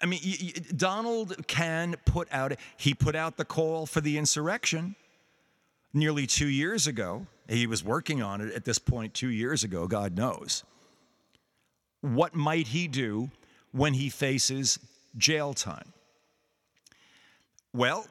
[0.00, 0.20] I mean,
[0.76, 4.94] Donald can put out, he put out the call for the insurrection
[5.92, 7.26] nearly two years ago.
[7.48, 10.62] He was working on it at this point two years ago, God knows.
[12.02, 13.30] What might he do
[13.72, 14.78] when he faces
[15.16, 15.92] jail time?
[17.72, 18.06] Well,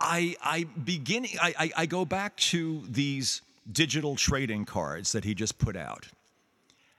[0.00, 5.34] I, I begin, I, I, I go back to these digital trading cards that he
[5.34, 6.08] just put out.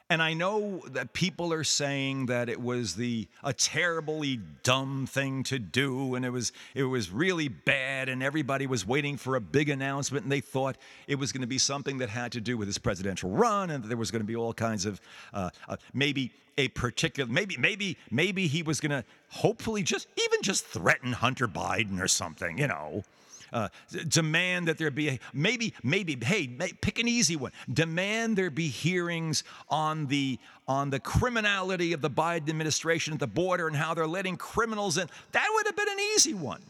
[0.08, 5.42] And I know that people are saying that it was the a terribly dumb thing
[5.46, 9.42] to do and it was it was really bad and everybody was waiting for a
[9.42, 12.56] big announcement and they thought it was going to be something that had to do
[12.56, 15.02] with his presidential run and there was going to be all kinds of
[15.34, 20.44] uh, uh, maybe a particular maybe maybe maybe he was going to hopefully just even
[20.44, 23.04] just threaten Hunter Biden or something, you know
[23.56, 23.70] uh,
[24.10, 26.46] demand that there be a, maybe maybe hey
[26.82, 27.54] pick an easy one.
[27.72, 30.38] Demand there be hearings on the
[30.68, 34.98] on the criminality of the Biden administration at the border and how they're letting criminals
[34.98, 35.08] in.
[35.32, 36.62] That would have been an easy one.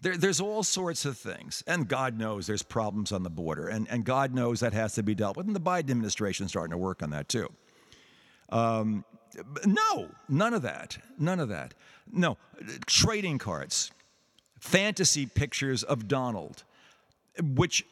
[0.00, 1.64] There, there's all sorts of things.
[1.66, 3.66] And God knows there's problems on the border.
[3.66, 5.46] And, and God knows that has to be dealt with.
[5.46, 7.48] And the Biden administration is starting to work on that too.
[8.50, 9.04] Um,
[9.66, 10.96] no, none of that.
[11.18, 11.74] None of that.
[12.12, 12.38] No,
[12.86, 13.90] trading cards
[14.58, 16.64] fantasy pictures of Donald,
[17.40, 17.84] which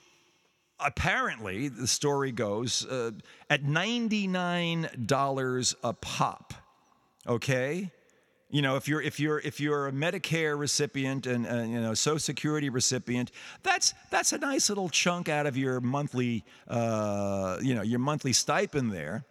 [0.79, 3.13] apparently, the story goes, uh,
[3.49, 6.55] at $99 a pop.
[7.27, 7.91] Okay?
[8.49, 11.95] You know, if you're if you're if you're a Medicare recipient and, and you know
[11.95, 13.33] Social Security recipient,
[13.65, 18.33] that's that's a nice little chunk out of your monthly uh, you know your monthly
[18.33, 19.25] stipend there.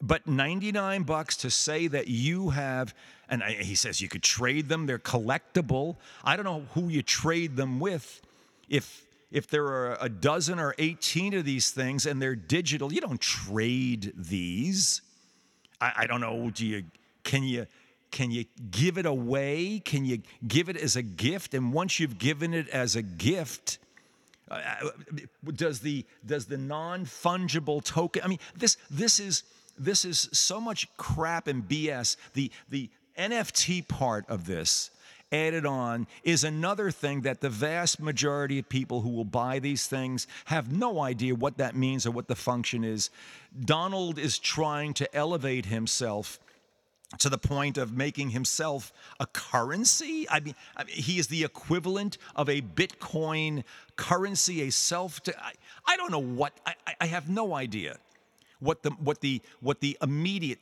[0.00, 2.94] But 99 bucks to say that you have,
[3.28, 5.96] and he says you could trade them, they're collectible.
[6.24, 8.20] I don't know who you trade them with.
[8.68, 13.00] If if there are a dozen or 18 of these things and they're digital, you
[13.00, 15.02] don't trade these.
[15.80, 16.84] I, I don't know, do you
[17.24, 17.66] can you
[18.12, 19.80] can you give it away?
[19.84, 21.52] Can you give it as a gift?
[21.52, 23.78] And once you've given it as a gift,
[24.50, 24.90] uh, uh
[25.52, 29.42] does the does the non-fungible token i mean this this is
[29.78, 32.16] this is so much crap and BS.
[32.34, 34.90] The, the NFT part of this
[35.32, 39.86] added on is another thing that the vast majority of people who will buy these
[39.86, 43.10] things have no idea what that means or what the function is.
[43.64, 46.38] Donald is trying to elevate himself
[47.18, 50.26] to the point of making himself a currency.
[50.28, 53.64] I mean, I mean he is the equivalent of a Bitcoin
[53.96, 55.20] currency, a self.
[55.38, 55.52] I,
[55.86, 57.98] I don't know what, I, I have no idea
[58.64, 60.58] what the what the what the immediate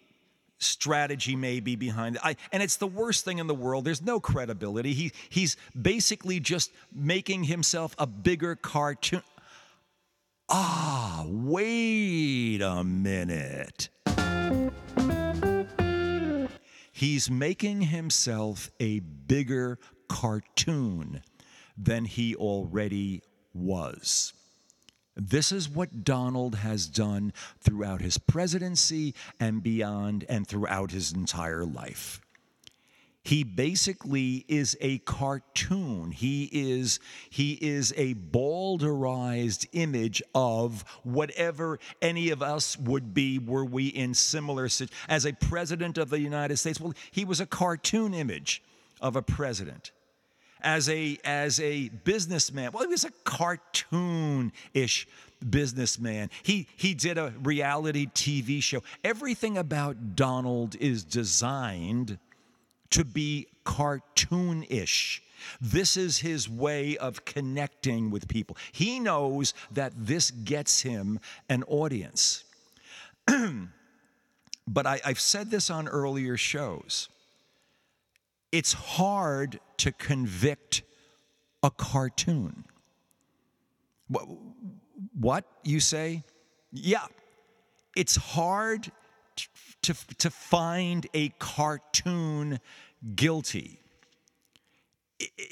[0.59, 2.23] strategy may be behind it.
[2.25, 3.85] I, and it's the worst thing in the world.
[3.85, 4.93] There's no credibility.
[4.93, 9.23] He he's basically just making himself a bigger cartoon.
[10.49, 13.89] Ah, wait a minute.
[16.93, 19.79] He's making himself a bigger
[20.09, 21.23] cartoon
[21.77, 23.23] than he already
[23.55, 24.35] was.
[25.15, 31.65] This is what Donald has done throughout his presidency and beyond, and throughout his entire
[31.65, 32.21] life.
[33.25, 36.11] he basically is a cartoon.
[36.11, 36.99] He is
[37.31, 44.15] he is a balderized image of whatever any of us would be were we in
[44.15, 44.69] similar
[45.09, 46.81] as a president of the united states.
[46.81, 48.63] Well he was a cartoon image
[49.01, 49.93] of a president
[50.63, 55.07] as a as a businessman well he was a cartoon-ish
[55.49, 62.19] businessman he he did a reality tv show everything about donald is designed
[62.93, 65.21] to be cartoonish.
[65.61, 68.57] This is his way of connecting with people.
[68.71, 72.45] He knows that this gets him an audience.
[74.69, 77.09] but I, have said this on earlier shows.
[78.53, 80.83] It's hard to convict
[81.63, 82.65] a cartoon.
[85.19, 86.23] What, you say?
[86.71, 87.07] Yeah,
[87.97, 88.93] it's hard
[89.83, 92.61] to, to find a cartoon
[93.15, 93.79] guilty.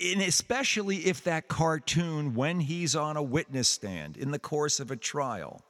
[0.03, 4.91] And especially if that cartoon, when he's on a witness stand in the course of
[4.91, 5.65] a trial,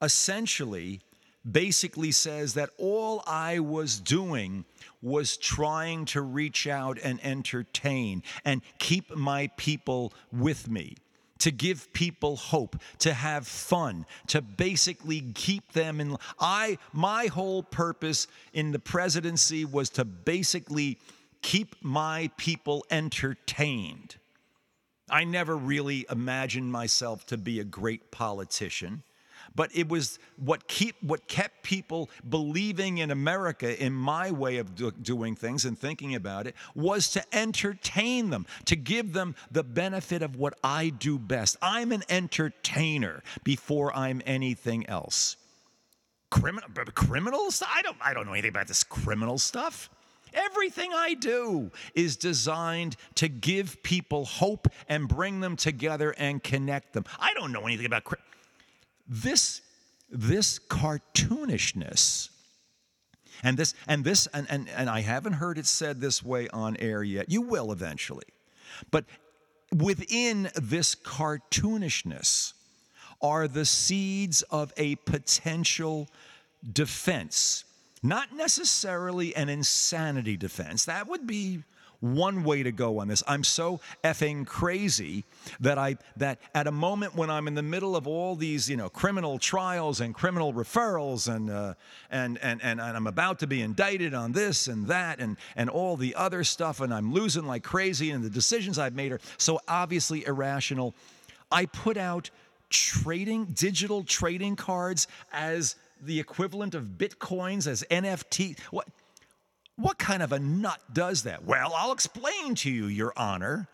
[0.00, 1.02] essentially
[1.50, 4.64] basically says that all I was doing
[5.00, 10.96] was trying to reach out and entertain and keep my people with me
[11.42, 17.64] to give people hope, to have fun, to basically keep them in I my whole
[17.64, 21.00] purpose in the presidency was to basically
[21.42, 24.14] keep my people entertained.
[25.10, 29.02] I never really imagined myself to be a great politician
[29.54, 34.74] but it was what keep what kept people believing in America in my way of
[34.74, 39.62] do, doing things and thinking about it was to entertain them to give them the
[39.62, 41.56] benefit of what I do best.
[41.62, 45.36] I'm an entertainer before I'm anything else.
[46.30, 47.62] Criminal criminals?
[47.66, 49.90] I don't I don't know anything about this criminal stuff.
[50.34, 56.92] Everything I do is designed to give people hope and bring them together and connect
[56.94, 57.04] them.
[57.18, 58.04] I don't know anything about
[59.06, 59.60] this
[60.10, 62.28] this cartoonishness
[63.42, 66.76] and this and this and, and and i haven't heard it said this way on
[66.76, 67.30] air yet.
[67.30, 68.26] You will eventually.
[68.90, 69.04] But
[69.74, 72.52] within this cartoonishness
[73.20, 76.08] are the seeds of a potential
[76.72, 77.64] defense.
[78.02, 80.84] Not necessarily an insanity defense.
[80.86, 81.62] That would be
[82.02, 83.22] one way to go on this.
[83.28, 85.24] I'm so effing crazy
[85.60, 88.76] that I that at a moment when I'm in the middle of all these, you
[88.76, 91.74] know, criminal trials and criminal referrals and uh,
[92.10, 95.70] and, and and and I'm about to be indicted on this and that and and
[95.70, 99.20] all the other stuff, and I'm losing like crazy, and the decisions I've made are
[99.38, 100.94] so obviously irrational.
[101.52, 102.30] I put out
[102.68, 108.58] trading digital trading cards as the equivalent of bitcoins as NFT.
[108.70, 108.88] What
[109.82, 111.44] what kind of a nut does that?
[111.44, 113.68] Well, I'll explain to you, Your Honor,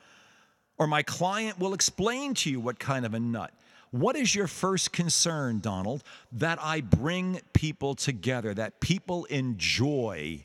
[0.78, 3.52] or my client will explain to you what kind of a nut.
[3.90, 6.02] What is your first concern, Donald?
[6.32, 10.44] That I bring people together, that people enjoy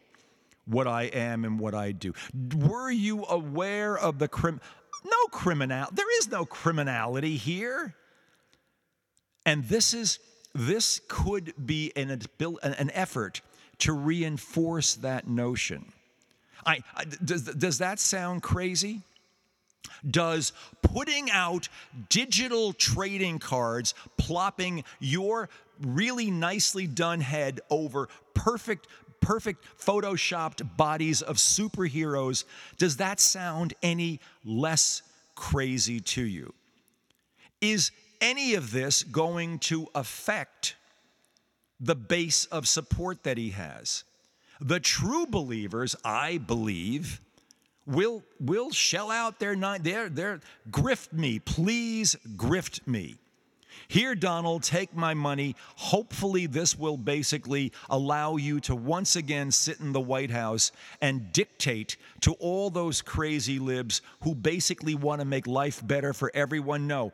[0.65, 2.13] what I am and what I do.
[2.55, 4.61] Were you aware of the crim?
[5.03, 5.87] No criminal.
[5.91, 7.95] There is no criminality here.
[9.45, 10.19] And this is
[10.55, 13.41] this could be an, an effort
[13.79, 15.91] to reinforce that notion.
[16.65, 19.01] I, I, does, does that sound crazy?
[20.09, 21.69] Does putting out
[22.09, 25.49] digital trading cards, plopping your
[25.81, 28.87] really nicely done head over perfect
[29.23, 32.43] perfect photoshopped bodies of superheroes,
[32.77, 35.01] does that sound any less
[35.33, 36.53] crazy to you?
[37.61, 40.75] Is any of this going to affect
[41.79, 44.03] the base of support that he has.
[44.61, 47.19] The true believers, I believe,
[47.85, 53.15] will will shell out their nine their their grift me, please grift me.
[53.87, 55.55] Here, Donald, take my money.
[55.75, 60.71] Hopefully, this will basically allow you to once again sit in the White House
[61.01, 66.31] and dictate to all those crazy libs who basically want to make life better for
[66.33, 66.87] everyone.
[66.87, 67.11] No,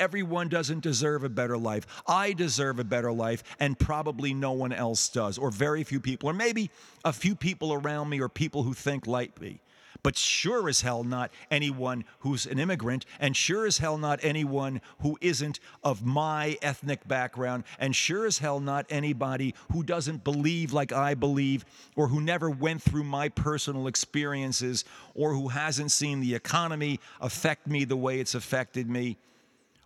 [0.00, 1.86] everyone doesn't deserve a better life.
[2.06, 6.28] I deserve a better life, and probably no one else does, or very few people,
[6.28, 6.70] or maybe
[7.04, 9.60] a few people around me, or people who think like me
[10.02, 14.80] but sure as hell not anyone who's an immigrant, and sure as hell not anyone
[15.00, 20.72] who isn't of my ethnic background, and sure as hell not anybody who doesn't believe
[20.72, 21.64] like I believe,
[21.96, 24.84] or who never went through my personal experiences,
[25.14, 29.16] or who hasn't seen the economy affect me the way it's affected me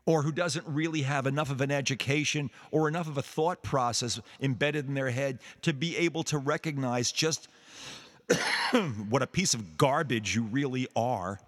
[0.04, 4.20] or who doesn't really have enough of an education or enough of a thought process
[4.40, 7.48] embedded in their head to be able to recognize just
[9.08, 11.40] what a piece of garbage you really are.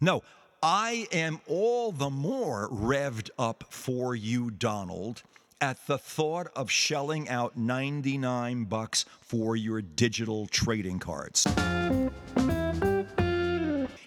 [0.00, 0.22] No,
[0.62, 5.22] I am all the more revved up for you, Donald,
[5.60, 11.46] at the thought of shelling out 99 bucks for your digital trading cards.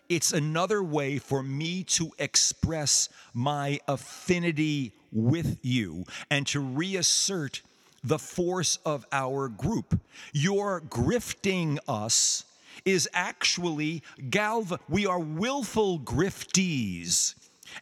[0.09, 7.61] It's another way for me to express my affinity with you and to reassert
[8.03, 9.99] the force of our group.
[10.33, 12.45] Your grifting us
[12.85, 14.79] is actually galva.
[14.87, 17.35] We are willful griftees.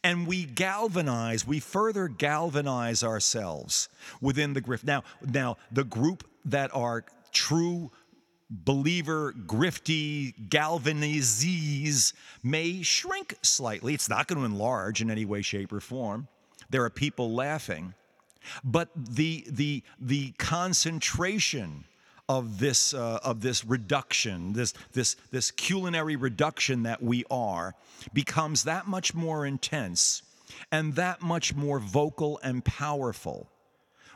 [0.03, 3.88] And we galvanize, we further galvanize ourselves
[4.20, 4.84] within the grift.
[4.84, 7.91] Now, now the group that are true
[8.49, 12.13] believer, grifty, galvanizees
[12.43, 13.93] may shrink slightly.
[13.93, 16.28] It's not going to enlarge in any way, shape, or form.
[16.70, 17.93] There are people laughing.
[18.63, 21.85] But the, the, the concentration
[22.29, 27.75] of this, uh, of this reduction, this, this, this culinary reduction that we are,
[28.13, 30.21] becomes that much more intense
[30.71, 33.49] and that much more vocal and powerful.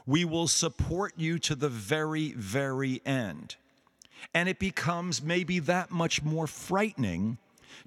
[0.05, 3.55] We will support you to the very, very end.
[4.33, 7.37] And it becomes maybe that much more frightening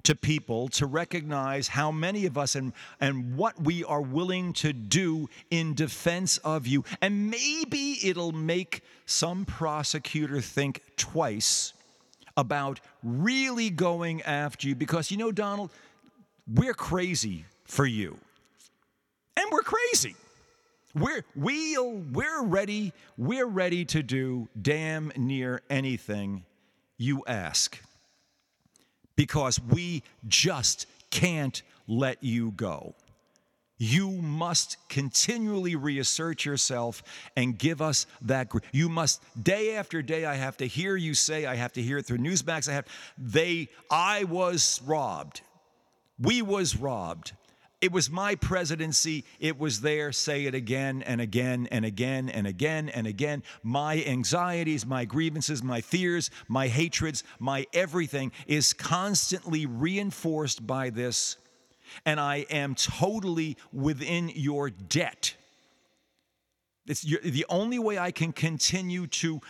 [0.03, 4.73] to people to recognize how many of us and, and what we are willing to
[4.73, 6.83] do in defense of you.
[7.01, 11.73] And maybe it'll make some prosecutor think twice
[12.37, 15.69] about really going after you because, you know, Donald,
[16.53, 18.17] we're crazy for you.
[19.37, 20.15] And we're crazy.
[20.93, 26.45] We're, we'll, we're ready, we're ready to do damn near anything
[26.97, 27.79] you ask
[29.15, 32.95] because we just can't let you go.
[33.77, 37.03] You must continually reassert yourself
[37.35, 38.49] and give us that.
[38.71, 40.25] You must day after day.
[40.25, 41.45] I have to hear you say.
[41.45, 42.69] I have to hear it through Newsmax.
[42.69, 42.87] I have.
[43.17, 43.67] They.
[43.91, 45.41] I was robbed.
[46.17, 47.33] We was robbed.
[47.85, 49.25] It was my presidency.
[49.39, 50.11] It was there.
[50.11, 53.43] Say it again and again and again and again and again.
[53.61, 61.37] My anxieties, my grievances, my fears, my hatreds, my everything is constantly reinforced by this.
[62.07, 65.35] And I am totally within your debt.
[66.87, 69.41] It's the only way I can continue to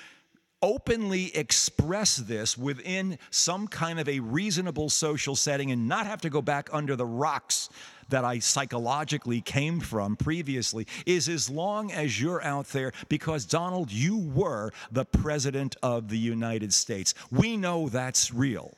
[0.62, 6.30] openly express this within some kind of a reasonable social setting and not have to
[6.30, 7.70] go back under the rocks
[8.10, 13.92] that I psychologically came from previously is as long as you're out there, because Donald,
[13.92, 17.14] you were the President of the United States.
[17.32, 18.76] We know that's real.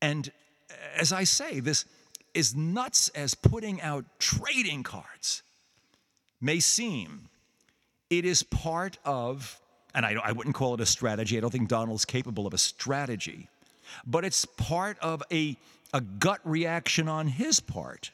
[0.00, 0.30] And
[0.96, 1.84] as I say, this
[2.34, 5.42] is nuts as putting out trading cards
[6.40, 7.28] may seem,
[8.10, 9.60] it is part of,
[9.94, 12.58] and I, I wouldn't call it a strategy, I don't think Donald's capable of a
[12.58, 13.48] strategy,
[14.06, 15.56] but it's part of a
[15.92, 18.10] a gut reaction on his part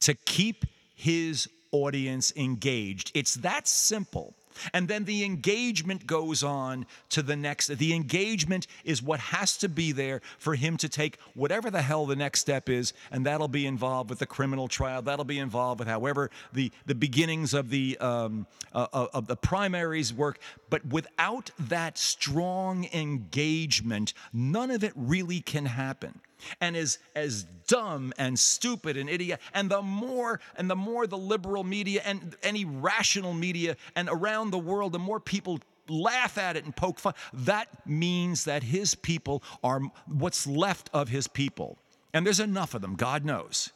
[0.00, 3.10] to keep his audience engaged.
[3.14, 4.34] It's that simple.
[4.72, 7.68] And then the engagement goes on to the next.
[7.68, 12.06] The engagement is what has to be there for him to take whatever the hell
[12.06, 15.02] the next step is, and that'll be involved with the criminal trial.
[15.02, 19.36] That'll be involved with however the, the beginnings of the, um, uh, uh of the
[19.36, 20.38] primaries work.
[20.72, 26.18] But without that strong engagement, none of it really can happen.
[26.62, 31.18] And is as dumb and stupid and idiot and the more and the more the
[31.18, 36.56] liberal media and any rational media and around the world the more people laugh at
[36.56, 41.76] it and poke fun that means that his people are what's left of his people.
[42.14, 43.70] And there's enough of them god knows.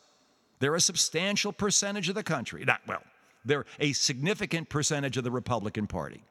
[0.61, 3.03] They're a substantial percentage of the country not well
[3.45, 6.23] they're a significant percentage of the republican party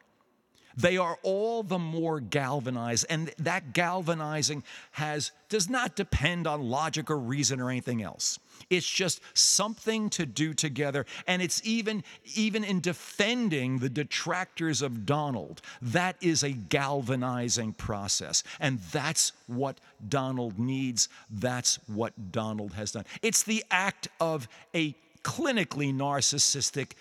[0.78, 7.10] they are all the more galvanized and that galvanizing has does not depend on logic
[7.10, 8.40] or reason or anything else.
[8.70, 12.04] It's just something to do together and it's even
[12.36, 19.80] even in defending the detractors of donald that is a galvanizing process and that's what
[20.08, 23.06] donald needs that's what donald has done.
[23.22, 26.92] It's the act of a clinically narcissistic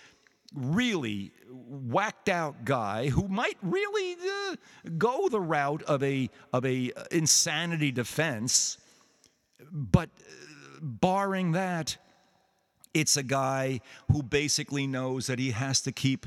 [0.55, 4.57] really whacked out guy who might really uh,
[4.97, 8.79] go the route of a of a insanity defense
[9.73, 11.97] but uh, barring that
[12.95, 13.81] it's a guy
[14.11, 16.27] who basically knows that he has to keep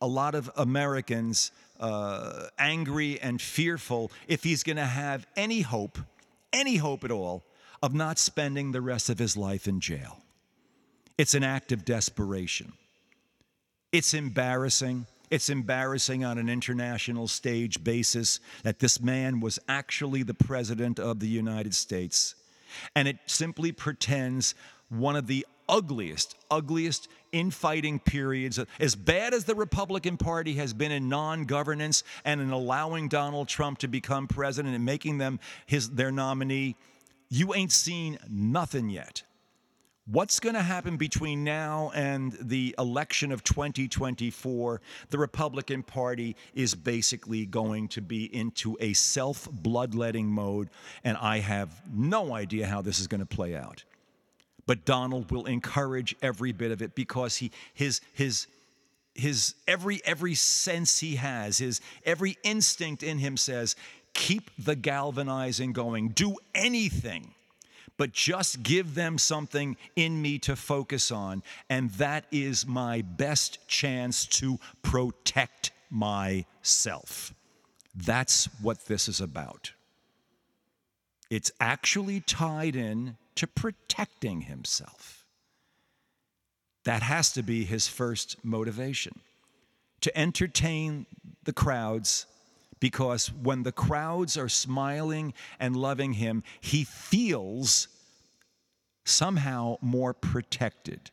[0.00, 5.98] a lot of Americans uh, angry and fearful if he's going to have any hope,
[6.52, 7.44] any hope at all,
[7.82, 10.18] of not spending the rest of his life in jail.
[11.16, 12.72] It's an act of desperation.
[13.92, 15.06] It's embarrassing.
[15.30, 21.20] It's embarrassing on an international stage basis that this man was actually the president of
[21.20, 22.34] the United States.
[22.94, 24.54] And it simply pretends
[24.88, 30.92] one of the ugliest, ugliest infighting periods, as bad as the Republican Party has been
[30.92, 35.90] in non governance and in allowing Donald Trump to become president and making them his,
[35.90, 36.76] their nominee.
[37.28, 39.22] You ain't seen nothing yet.
[40.10, 44.80] What's going to happen between now and the election of 2024?
[45.10, 50.68] The Republican Party is basically going to be into a self bloodletting mode,
[51.04, 53.84] and I have no idea how this is going to play out.
[54.66, 58.48] But Donald will encourage every bit of it because he his his
[59.14, 63.76] his every every sense he has, his every instinct in him says,
[64.12, 66.08] keep the galvanizing going.
[66.08, 67.32] Do anything
[68.00, 71.42] but just give them something in me to focus on.
[71.68, 77.34] And that is my best chance to protect myself.
[77.94, 79.72] That's what this is about.
[81.28, 85.26] It's actually tied in to protecting himself.
[86.84, 89.20] That has to be his first motivation
[90.00, 91.04] to entertain
[91.44, 92.24] the crowds
[92.80, 97.88] because when the crowds are smiling and loving him, he feels
[99.04, 101.10] somehow more protected.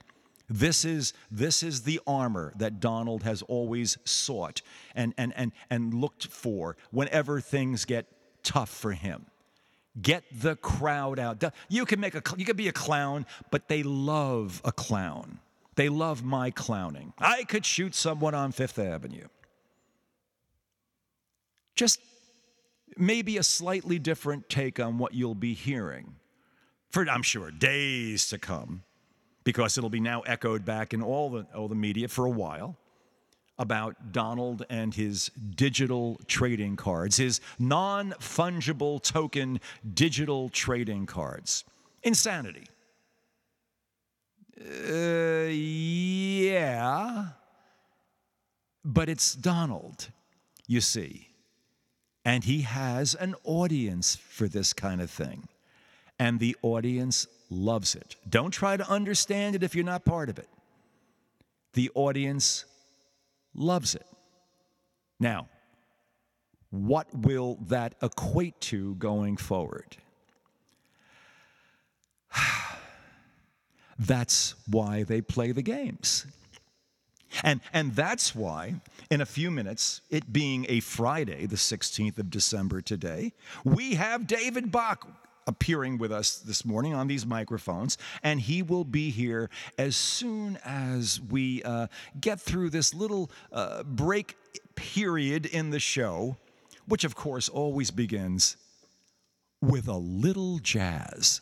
[0.49, 4.61] This is, this is the armor that Donald has always sought
[4.95, 8.07] and, and, and, and looked for whenever things get
[8.43, 9.25] tough for him.
[10.01, 11.43] Get the crowd out.
[11.69, 15.39] You can make a you can be a clown, but they love a clown.
[15.75, 17.13] They love my clowning.
[17.17, 19.27] I could shoot someone on Fifth Avenue.
[21.77, 22.01] Just
[22.97, 26.15] maybe a slightly different take on what you'll be hearing
[26.89, 28.83] for, I'm sure, days to come,
[29.43, 32.77] because it'll be now echoed back in all the, all the media for a while
[33.59, 39.59] about Donald and his digital trading cards, his non fungible token
[39.93, 41.63] digital trading cards.
[42.03, 42.67] Insanity.
[44.59, 47.25] Uh, yeah.
[48.83, 50.09] But it's Donald,
[50.67, 51.26] you see.
[52.27, 55.47] And he has an audience for this kind of thing.
[56.19, 58.17] And the audience loves it.
[58.29, 60.49] Don't try to understand it if you're not part of it.
[61.71, 62.65] The audience
[63.55, 64.05] loves it.
[65.21, 65.47] Now,
[66.69, 69.95] what will that equate to going forward?
[73.97, 76.25] That's why they play the games.
[77.43, 78.75] And, and that's why,
[79.09, 84.27] in a few minutes, it being a Friday, the 16th of December today, we have
[84.27, 85.07] David Bach
[85.47, 90.59] appearing with us this morning on these microphones, and he will be here as soon
[90.65, 91.87] as we uh,
[92.19, 94.35] get through this little uh, break
[94.75, 96.35] period in the show,
[96.87, 98.57] which of course always begins
[99.61, 101.41] with a little jazz.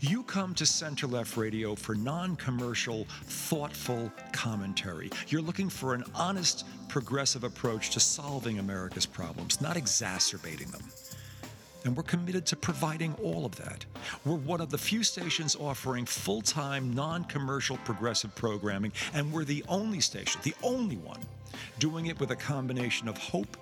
[0.00, 5.10] You come to Center Left Radio for non commercial, thoughtful commentary.
[5.28, 10.82] You're looking for an honest, progressive approach to solving America's problems, not exacerbating them.
[11.84, 13.84] And we're committed to providing all of that.
[14.24, 19.44] We're one of the few stations offering full time, non commercial progressive programming, and we're
[19.44, 21.20] the only station, the only one,
[21.78, 23.56] doing it with a combination of hope,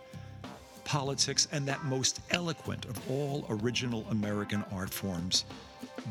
[0.84, 5.44] politics, and that most eloquent of all original American art forms,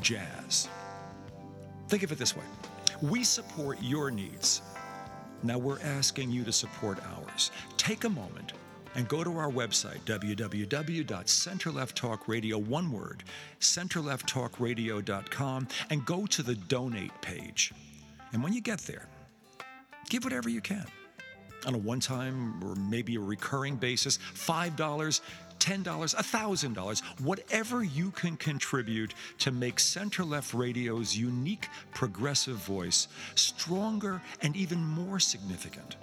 [0.02, 0.68] jazz.
[1.88, 2.44] Think of it this way
[3.02, 4.62] we support your needs.
[5.42, 7.52] Now we're asking you to support ours.
[7.78, 8.52] Take a moment
[8.96, 13.24] and go to our website, www.centerlefttalkradio, one word,
[13.62, 17.72] centerlefttalkradio.com, and go to the donate page.
[18.34, 19.08] And when you get there,
[20.10, 20.86] give whatever you can
[21.66, 28.38] on a one time or maybe a recurring basis $5, $10, $1,000, whatever you can
[28.38, 35.98] contribute to make Center Left Radio's unique progressive voice stronger and even more significant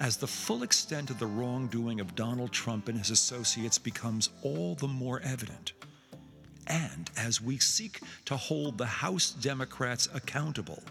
[0.00, 4.74] as the full extent of the wrongdoing of Donald Trump and his associates becomes all
[4.74, 5.72] the more evident.
[6.66, 10.82] And as we seek to hold the House Democrats accountable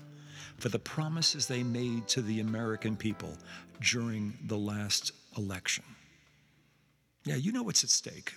[0.58, 3.38] for the promises they made to the American people
[3.82, 5.84] during the last election.
[7.26, 8.34] Yeah, you know what's at stake.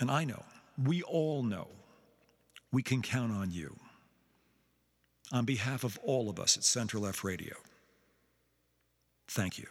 [0.00, 0.42] And I know,
[0.82, 1.68] we all know,
[2.72, 3.76] we can count on you.
[5.32, 7.54] On behalf of all of us at Center Left Radio,
[9.28, 9.66] thank you.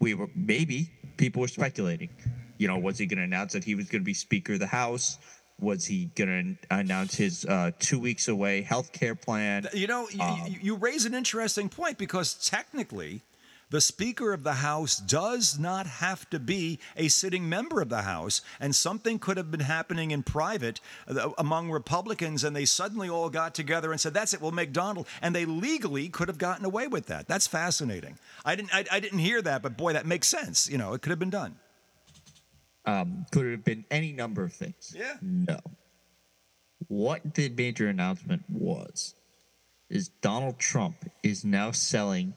[0.00, 2.10] we were maybe people were speculating.
[2.58, 4.60] You know, was he going to announce that he was going to be Speaker of
[4.60, 5.18] the House?
[5.58, 9.66] Was he going to announce his uh, two weeks away health care plan?
[9.72, 13.22] You know, Um, you, you raise an interesting point because technically,
[13.70, 18.02] the Speaker of the House does not have to be a sitting member of the
[18.02, 23.08] House, and something could have been happening in private uh, among Republicans, and they suddenly
[23.08, 26.38] all got together and said, "That's it, we'll make Donald," and they legally could have
[26.38, 27.26] gotten away with that.
[27.26, 28.18] That's fascinating.
[28.44, 30.70] I didn't, I, I didn't hear that, but boy, that makes sense.
[30.70, 31.56] You know, it could have been done.
[32.86, 34.94] Um, could have been any number of things.
[34.96, 35.14] Yeah.
[35.20, 35.58] No.
[36.88, 39.14] What the major announcement was
[39.90, 42.34] is Donald Trump is now selling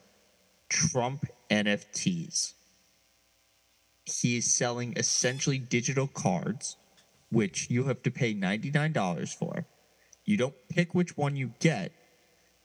[0.70, 2.54] Trump NFTs.
[4.06, 6.78] He is selling essentially digital cards,
[7.32, 9.66] which you have to pay $99 for.
[10.26, 11.92] You don't pick which one you get,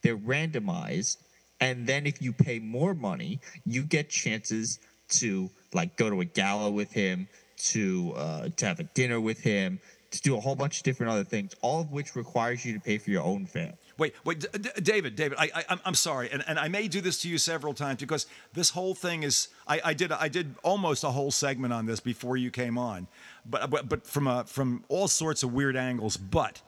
[0.03, 1.17] they're randomized.
[1.61, 4.79] And then if you pay more money, you get chances
[5.09, 9.41] to like go to a gala with him, to uh, to have a dinner with
[9.41, 9.81] him,
[10.11, 12.81] to do a whole bunch of different other things, all of which requires you to
[12.81, 13.75] pay for your own fare.
[13.97, 17.01] Wait, wait, D- D- David, David, I, I, I'm- sorry, and, and I may do
[17.01, 20.57] this to you several times because this whole thing is, I, I did, I did
[20.65, 23.07] almost a whole segment on this before you came on,
[23.47, 26.17] but, but, but from, a, from all sorts of weird angles.
[26.17, 26.61] But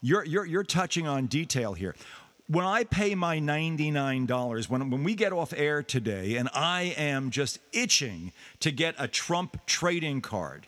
[0.00, 1.94] you're, you're, you're touching on detail here.
[2.50, 7.30] When I pay my $99, when, when we get off air today, and I am
[7.30, 10.66] just itching to get a Trump trading card,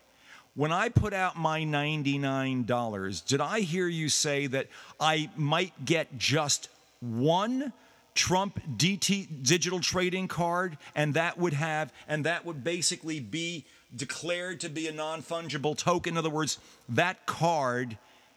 [0.55, 4.68] when I put out my $99, did I hear you say that
[5.01, 6.68] I might get just
[7.01, 7.72] one
[8.14, 13.64] Trump DT digital trading card and that would have and that would basically be
[13.97, 16.12] declared to be a non-fungible token?
[16.12, 16.59] In other words
[16.91, 17.97] that card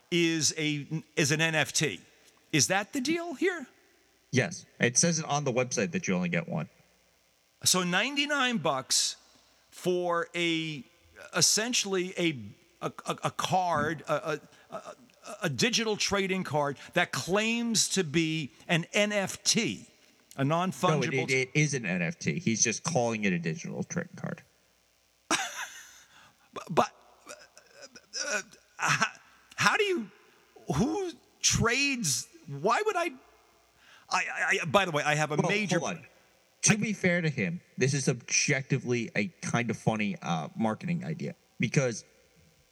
[0.09, 1.99] is a is an NFT
[2.55, 3.67] is that the deal here
[4.35, 6.67] Yes, it says it on the website that you only get one.
[7.63, 9.15] so 99 bucks
[9.69, 10.83] for a
[11.35, 12.37] essentially a
[12.81, 12.91] a,
[13.23, 14.39] a, card a,
[14.69, 14.79] a,
[15.43, 19.85] a, digital trading card that claims to be an NFT
[20.37, 22.37] a non-fungible it, it, it is an NFT.
[22.37, 24.43] He's just calling it a digital trading card.
[26.69, 26.91] but
[28.33, 28.41] uh,
[28.77, 29.05] how,
[29.55, 30.07] how do you
[30.75, 33.09] who trades why would i
[34.09, 34.23] i,
[34.61, 35.79] I by the way i have a Well, major.
[36.63, 41.35] To be fair to him, this is objectively a kind of funny uh, marketing idea
[41.59, 42.03] because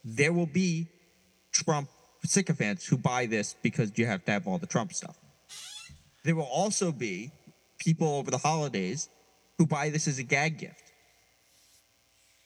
[0.04, 0.88] there will be
[1.52, 1.90] Trump
[2.26, 5.16] sycophants who buy this because you have to have all the Trump stuff.
[6.24, 7.32] There will also be
[7.78, 9.10] people over the holidays
[9.60, 10.92] who buy this as a gag gift.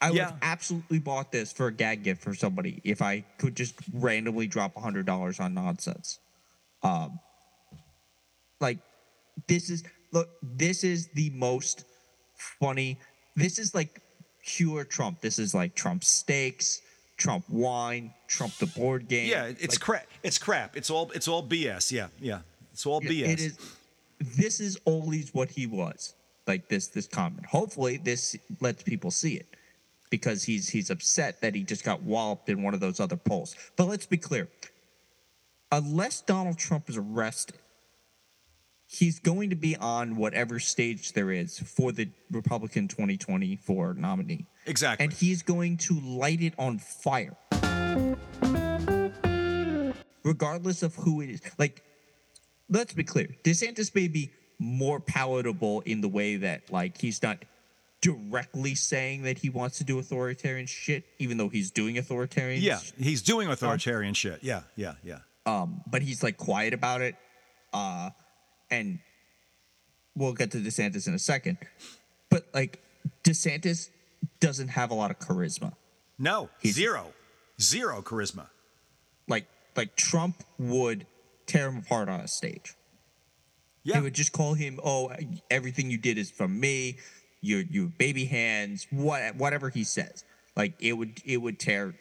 [0.01, 3.55] I would have absolutely bought this for a gag gift for somebody if I could
[3.55, 6.19] just randomly drop hundred dollars on nonsense.
[6.84, 7.19] Um,
[8.59, 8.80] like
[9.47, 11.86] this is look, this is the most
[12.59, 12.97] funny.
[13.36, 14.01] This is like
[14.45, 15.21] pure Trump.
[15.21, 16.82] This is like Trump steaks,
[17.17, 19.30] Trump wine, Trump the board game.
[19.30, 22.39] yeah it's Like, crap it's crap it's all it's all bs yeah yeah
[22.71, 23.57] it's all bs It is.
[24.19, 26.15] This is always what he was.
[26.47, 27.45] Like this, this comment.
[27.45, 29.47] Hopefully, this lets people see it
[30.09, 33.53] because he's he's upset that he just got walloped in one of those other polls.
[33.75, 34.47] But let's be clear:
[35.72, 37.57] unless Donald Trump is arrested,
[38.88, 45.03] he's going to be on whatever stage there is for the Republican 2024 nominee, exactly
[45.03, 47.36] and he's going to light it on fire.
[50.24, 51.41] regardless of who it is.
[51.57, 51.84] Like,
[52.70, 57.38] let's be clear, DeSantis may be more palatable in the way that, like, he's not
[58.01, 62.61] directly saying that he wants to do authoritarian shit, even though he's doing authoritarian.
[62.61, 66.73] yeah sh- he's doing um, authoritarian shit yeah yeah yeah um, but he's like quiet
[66.73, 67.15] about it.
[67.73, 68.09] Uh,
[68.69, 68.99] and
[70.15, 71.57] we'll get to DeSantis in a second.
[72.29, 72.81] But like,
[73.23, 73.89] DeSantis
[74.39, 75.73] doesn't have a lot of charisma.
[76.19, 77.13] no He's- zero
[77.59, 78.47] zero charisma
[79.27, 81.05] Like, like Trump would
[81.45, 82.75] tear him apart on a stage.
[83.83, 85.11] yeah They would just call him, "Oh,
[85.49, 86.97] everything you did is from me.
[87.41, 88.87] You you baby hands.
[88.91, 90.25] What whatever he says,
[90.55, 91.95] like it would it would tear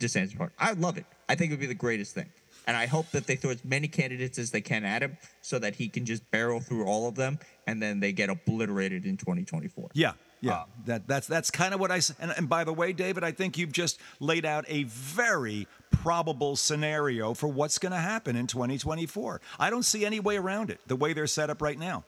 [0.00, 0.52] DeSantis apart.
[0.58, 1.06] I love it.
[1.28, 2.28] I think it would be the greatest thing,
[2.70, 5.58] and I hope that they throw as many candidates as they can at him, so
[5.58, 9.16] that he can just barrel through all of them, and then they get obliterated in
[9.16, 9.90] 2024.
[9.92, 10.52] Yeah, yeah.
[10.52, 13.32] Uh, that that's that's kind of what I and, and by the way, David, I
[13.32, 18.46] think you've just laid out a very probable scenario for what's going to happen in
[18.46, 19.40] 2024.
[19.58, 20.78] I don't see any way around it.
[20.86, 22.04] The way they're set up right now.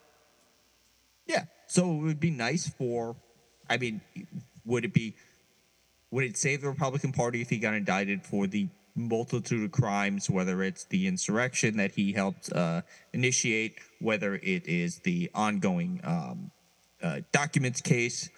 [1.26, 1.46] Yeah.
[1.66, 3.16] So it would be nice for,
[3.68, 4.00] I mean,
[4.64, 5.16] would it be,
[6.12, 10.28] would it save the Republican Party if he got indicted for the multitude of crimes,
[10.28, 12.82] whether it's the insurrection that he helped uh,
[13.12, 16.50] initiate, whether it is the ongoing um,
[17.02, 18.28] uh, documents case,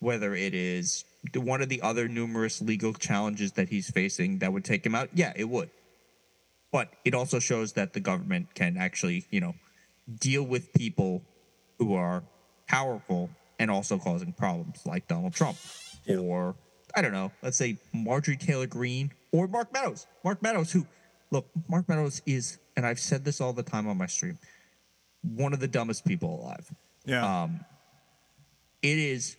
[0.00, 1.04] whether it is
[1.34, 5.10] one of the other numerous legal challenges that he's facing that would take him out?
[5.14, 5.70] Yeah, it would.
[6.72, 9.54] But it also shows that the government can actually, you know,
[10.18, 11.22] deal with people
[11.78, 12.22] who are
[12.66, 15.58] powerful and also causing problems, like Donald Trump,
[16.08, 16.54] or
[16.94, 20.06] I don't know, let's say Marjorie Taylor Greene or Mark Meadows.
[20.24, 20.86] Mark Meadows, who,
[21.30, 24.38] look, Mark Meadows is, and I've said this all the time on my stream,
[25.22, 26.70] one of the dumbest people alive.
[27.04, 27.42] Yeah.
[27.42, 27.64] Um,
[28.82, 29.36] it is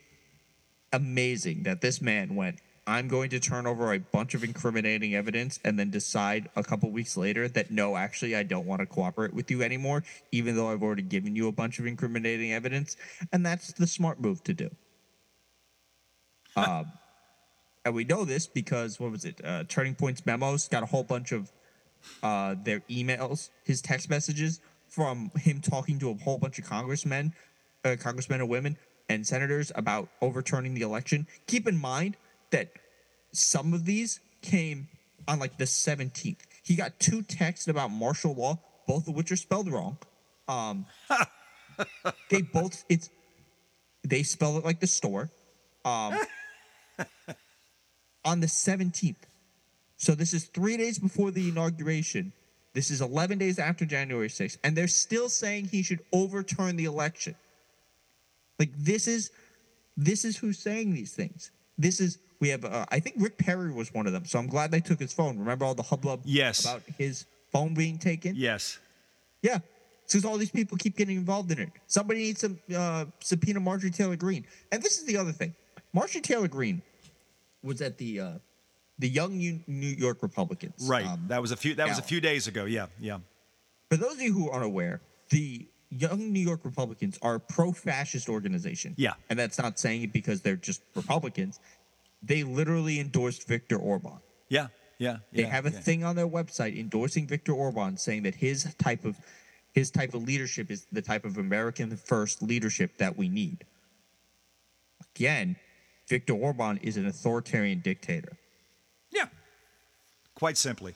[0.93, 5.60] amazing that this man went, I'm going to turn over a bunch of incriminating evidence
[5.64, 9.34] and then decide a couple weeks later that no, actually, I don't want to cooperate
[9.34, 12.97] with you anymore, even though I've already given you a bunch of incriminating evidence.
[13.32, 14.70] And that's the smart move to do.
[16.56, 16.91] Um,
[17.86, 19.42] and we know this because, what was it?
[19.44, 21.52] Uh, Talking Points Memo's got a whole bunch of
[22.24, 27.34] uh, their emails, his text messages from him talking to a whole bunch of congressmen,
[27.86, 28.78] uh, congressmen and women,
[29.10, 31.28] and senators about overturning the election.
[31.48, 32.18] Keep in mind
[32.52, 32.70] that
[33.32, 34.88] some of these came
[35.28, 36.40] on like the 17th.
[36.64, 39.98] He got two texts about martial law, both of which are spelled wrong.
[40.48, 40.86] Um,
[42.30, 43.10] they both it's
[44.04, 45.30] they spell it like the store.
[45.86, 46.16] Um,
[48.26, 49.15] on the 17th.
[49.97, 52.34] So this is three days before the inauguration.
[52.74, 56.86] This is 11 days after January 6th, and they're still saying he should overturn the
[56.86, 57.36] election.
[58.59, 59.32] Like this is
[59.97, 61.51] this is who's saying these things.
[61.78, 64.26] This is we have uh, I think Rick Perry was one of them.
[64.26, 65.38] So I'm glad they took his phone.
[65.38, 66.61] Remember all the hubbub Yes.
[66.61, 68.36] about his phone being taken?
[68.36, 68.80] Yes.
[69.41, 69.59] Yeah.
[70.07, 71.69] Because all these people keep getting involved in it.
[71.88, 74.45] Somebody needs to uh, subpoena Marjorie Taylor Greene.
[74.72, 75.53] And this is the other thing.
[75.93, 76.82] Marjorie Taylor Greene
[77.64, 78.32] was at the uh,
[78.99, 80.88] the Young U- New York Republicans.
[80.88, 81.05] Right.
[81.05, 81.76] Um, that was a few.
[81.76, 82.66] That was a few days ago.
[82.66, 82.88] Yeah.
[82.99, 83.20] Yeah.
[83.89, 88.30] for those of you who aren't aware, the Young New York Republicans are a pro-fascist
[88.30, 88.93] organization.
[88.97, 89.14] Yeah.
[89.30, 91.59] And that's not saying it because they're just Republicans.
[92.24, 94.20] They literally endorsed Viktor Orban.
[94.47, 94.68] Yeah.
[94.97, 95.18] Yeah.
[95.34, 95.80] They have a yeah.
[95.80, 99.18] thing on their website endorsing Viktor Orban, saying that his type of
[99.74, 103.66] his type of leadership is the type of American first leadership that we need.
[105.16, 105.57] Again,
[106.12, 108.38] Viktor Orban is an authoritarian dictator.
[109.12, 109.28] Yeah.
[110.36, 110.93] Quite simply.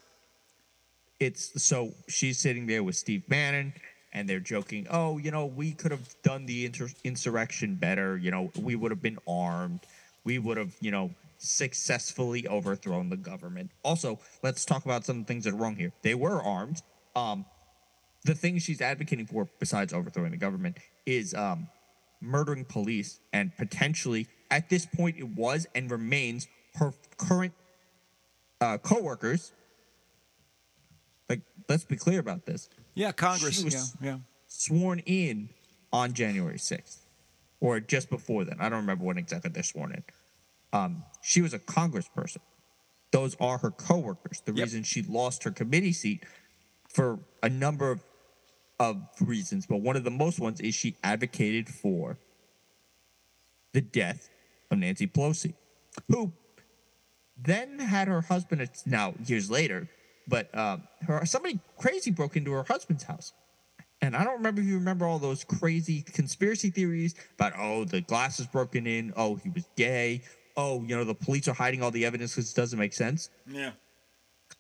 [1.22, 3.74] It's so she's sitting there with Steve Bannon,
[4.12, 8.18] and they're joking, "Oh, you know, we could have done the inter- insurrection better.
[8.18, 9.80] You know, we would have been armed.
[10.26, 13.70] We would have, you know." Successfully overthrown the government.
[13.84, 15.92] Also, let's talk about some things that are wrong here.
[16.02, 16.82] They were armed.
[17.16, 17.46] Um,
[18.24, 21.68] the thing she's advocating for, besides overthrowing the government, is um,
[22.26, 27.54] murdering police and potentially, at this point, it was and remains her current
[28.62, 29.54] uh, co-workers.
[31.30, 32.70] Like, let's be clear about this.
[32.94, 33.12] Yeah.
[33.12, 33.64] Congress.
[33.64, 34.10] Yeah.
[34.12, 34.18] Yeah.
[34.48, 35.50] Sworn in
[35.92, 37.06] on January sixth,
[37.60, 38.58] or just before then.
[38.60, 40.04] I don't remember when exactly they're sworn in.
[40.74, 42.40] Um, she was a congressperson.
[43.12, 44.42] Those are her co-workers.
[44.46, 44.64] The Yep.
[44.66, 46.26] reason she lost her committee seat
[46.90, 48.04] for a number of
[48.80, 52.18] of reasons, but one of the most ones is she advocated for
[53.74, 54.30] the death
[54.72, 55.54] of Nancy Pelosi,
[56.10, 56.32] who
[57.38, 58.70] then had her husband.
[58.86, 59.90] Now years later,
[60.28, 63.34] but um, her somebody crazy broke into her husband's house,
[64.02, 68.02] and I don't remember if you remember all those crazy conspiracy theories about oh the
[68.02, 70.22] glass is broken in, oh he was gay,
[70.58, 73.30] oh you know the police are hiding all the evidence because it doesn't make sense
[73.48, 73.72] Yeah.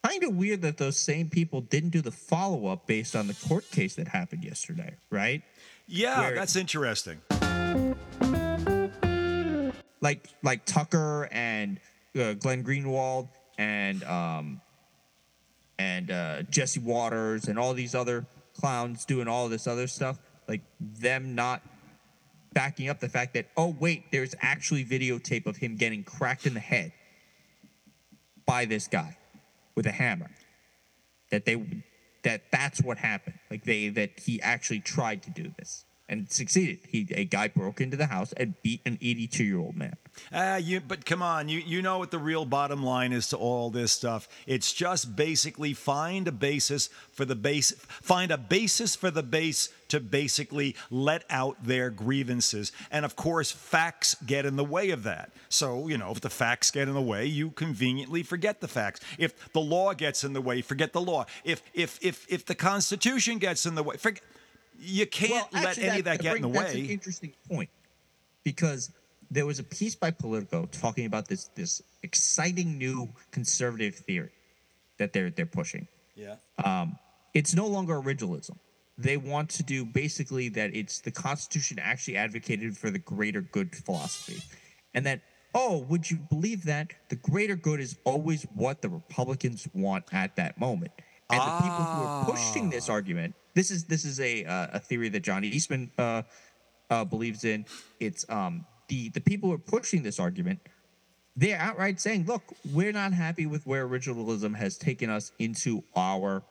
[0.08, 3.34] Kind of weird that those same people didn't do the follow up based on the
[3.34, 5.42] court case that happened yesterday, right?
[5.88, 6.20] Yeah.
[6.20, 7.22] Where- That's interesting.
[10.02, 11.80] Like like Tucker and
[12.16, 14.62] uh, Glenn Greenwald and um
[15.80, 20.62] and uh, Jesse Watters and all these other clowns doing all this other stuff, like
[20.80, 21.64] them not
[22.54, 26.54] backing up the fact that oh wait, there's actually videotape of him getting cracked in
[26.54, 26.92] the head
[28.46, 29.18] by this guy
[29.76, 30.32] with a hammer.
[31.32, 31.84] That they
[32.24, 33.40] that that's what happened.
[33.50, 36.80] Like they that he actually tried to do this and succeeded.
[36.88, 39.98] He a guy broke into the house and beat an 82 year old man.
[40.34, 40.80] Ah, you.
[40.80, 43.92] But come on, you you know what the real bottom line is to all this
[43.92, 44.28] stuff.
[44.46, 49.70] It's just basically find a basis for the base, find a basis for the base
[49.90, 55.04] to basically let out their grievances, and of course, facts get in the way of
[55.04, 55.32] that.
[55.50, 59.02] So you know, if the facts get in the way, you conveniently forget the facts.
[59.18, 61.26] If the law gets in the way, forget the law.
[61.44, 64.24] If if if if the Constitution gets in the way, forget.
[64.78, 66.88] You can't let actually, any of that get in the bring- That's an way.
[66.88, 67.70] interesting point
[68.44, 68.92] because
[69.36, 74.32] there was a piece by Politico talking about this this exciting new conservative theory
[74.98, 75.88] that they're they're pushing.
[76.16, 76.36] Yeah.
[76.64, 76.98] Um,
[77.34, 78.58] it's no longer originalism.
[78.98, 83.76] They want to do basically that it's the Constitution actually advocated for the greater good
[83.76, 84.42] philosophy.
[84.94, 85.20] And that,
[85.54, 90.38] oh, would you believe that the greater good is always what the Republicans want at
[90.38, 90.94] that moment?
[91.30, 94.80] And the people who are pushing this argument, this is this is a uh, a
[94.80, 96.22] theory that John Eastman uh,
[96.90, 97.66] uh, believes in.
[98.00, 100.60] It's um, the the people who are pushing this argument
[101.36, 106.44] they're outright saying, look, we're not happy with where originalism has taken us into our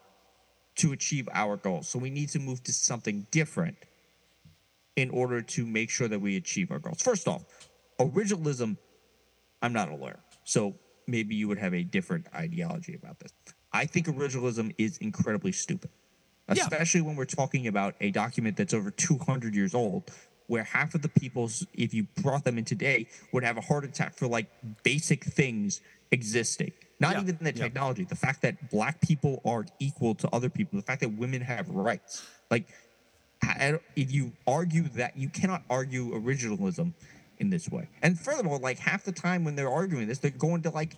[0.77, 1.89] to achieve our goals.
[1.89, 3.77] So we need to move to something different
[4.97, 7.01] in order to make sure that we achieve our goals.
[7.01, 7.45] First off,
[7.99, 8.77] originalism,
[9.63, 10.21] I'm not a lawyer.
[10.45, 10.75] So
[11.07, 13.33] maybe you would have a different ideology about this.
[13.73, 15.91] I think originalism is incredibly stupid.
[16.49, 16.63] Yeah.
[16.63, 20.11] Especially when we're talking about a document that's over 200 years old,
[20.47, 23.85] where half of the people, if you brought them in today, would have a heart
[23.85, 24.47] attack for like
[24.83, 25.81] basic things
[26.11, 26.73] existing.
[27.01, 27.65] Not Yeah, even the yeah.
[27.65, 31.41] technology, the fact that black people aren't equal to other people, the fact that women
[31.41, 32.27] have rights.
[32.51, 32.69] Like,
[33.97, 36.93] if you argue that, you cannot argue originalism
[37.39, 37.89] in this way.
[38.03, 40.97] And furthermore, like half the time when they're arguing this, they're going to like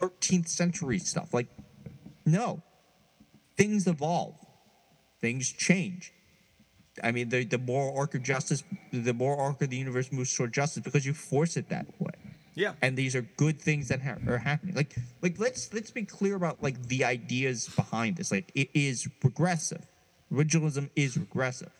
[0.00, 1.34] 13th century stuff.
[1.34, 1.48] Like,
[2.24, 2.62] no,
[3.56, 4.34] things evolve,
[5.20, 6.12] things change.
[7.02, 10.34] I mean, the, the more arc of justice, the more arc of the universe moves
[10.34, 12.12] toward justice because you force it that way.
[12.54, 12.72] Yeah.
[12.80, 14.74] and these are good things that ha- are happening.
[14.74, 18.32] Like, like let's let's be clear about like the ideas behind this.
[18.32, 19.84] Like, it is regressive.
[20.32, 21.70] Originalism is regressive,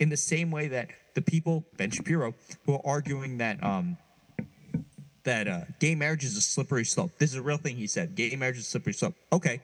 [0.00, 2.34] in the same way that the people Ben Shapiro
[2.64, 3.98] who are arguing that um
[5.24, 7.10] that uh, gay marriage is a slippery slope.
[7.18, 8.14] This is a real thing he said.
[8.14, 9.14] Gay marriage is a slippery slope.
[9.32, 9.60] Okay,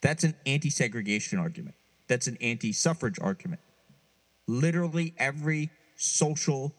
[0.00, 1.74] that's an anti-segregation argument.
[2.06, 3.60] That's an anti-suffrage argument.
[4.46, 6.74] Literally every social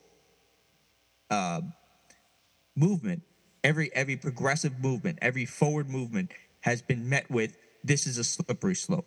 [1.30, 1.61] uh,
[2.76, 3.24] movement,
[3.63, 8.76] every every progressive movement, every forward movement has been met with this is a slippery
[8.76, 9.05] slope.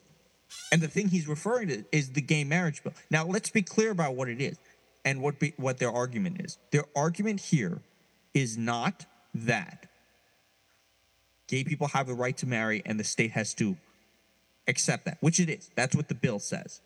[0.73, 2.95] And the thing he's referring to is the gay marriage bill.
[3.11, 4.59] Now let's be clear about what it is
[5.05, 6.59] and what be, what their argument is.
[6.71, 7.83] Their argument here
[8.35, 9.87] is not that
[11.49, 13.77] gay people have the right to marry and the state has to
[14.67, 15.71] accept that, which it is.
[15.75, 16.81] That's what the bill says.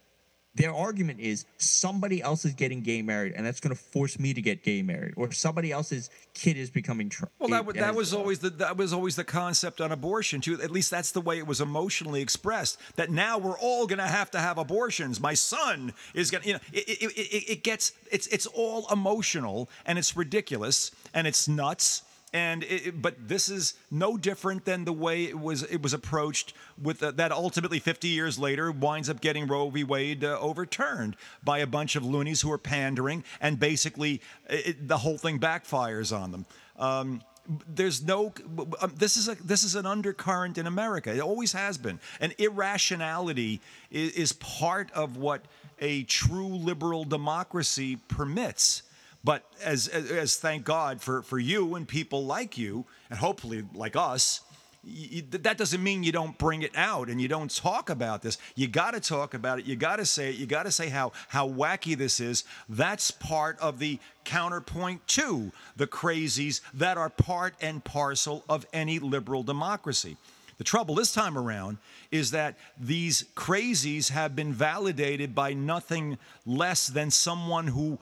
[0.55, 4.34] Their argument is somebody else is getting gay married, and that's going to force me
[4.34, 7.09] to get gay married, or somebody else's kid is becoming.
[7.09, 10.42] Tra- Well, that, wa- that was always the that was always the concept on abortion
[10.42, 10.61] too.
[10.61, 12.78] At least that's the way it was emotionally expressed.
[12.96, 15.20] That now we're all going to have to have abortions.
[15.20, 18.86] My son is going to, you know, it, it, it, it gets it's it's all
[18.92, 22.03] emotional and it's ridiculous and it's nuts.
[22.33, 26.55] And it, but this is no different than the way it was it was approached
[26.80, 29.85] with uh, that ultimately 50 years later winds up getting Roe v.
[29.85, 34.99] Wade uh, overturned by a bunch of loonies who are pandering and basically it, the
[34.99, 36.47] whole thing backfires on them.
[36.78, 37.22] Um,
[37.68, 38.33] there's no
[38.80, 41.14] um, this is a this is an undercurrent in America.
[41.14, 41.99] It always has been.
[42.20, 43.61] And irrationality
[43.91, 45.45] is, is part of what
[45.80, 48.83] a true liberal democracy permits.
[49.25, 53.64] But as, as, as thank God for, for you and people like you, and hopefully
[53.75, 54.41] like us,
[54.85, 58.23] y y- that doesn't mean you don't bring it out and you don't talk about
[58.23, 58.39] this.
[58.57, 59.64] You got to talk about it.
[59.64, 60.37] You got to say it.
[60.37, 62.45] You got to say how how wacky this is.
[62.68, 68.99] That's part of the counterpoint to the crazies that are part and parcel of any
[68.99, 70.16] liberal democracy.
[70.59, 71.79] The trouble this time around
[72.11, 77.99] is that these crazies have been validated by nothing less than someone who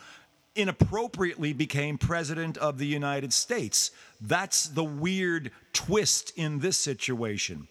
[0.55, 3.91] inappropriately became president of the United States.
[4.21, 7.69] That's the weird twist in this situation.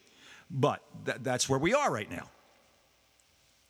[0.49, 2.29] But th- that's where we are right now.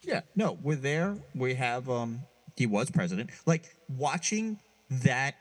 [0.01, 1.17] Yeah, no, we're there.
[1.35, 2.21] We have um
[2.55, 3.29] he was president.
[3.45, 4.59] Like watching
[4.89, 5.35] that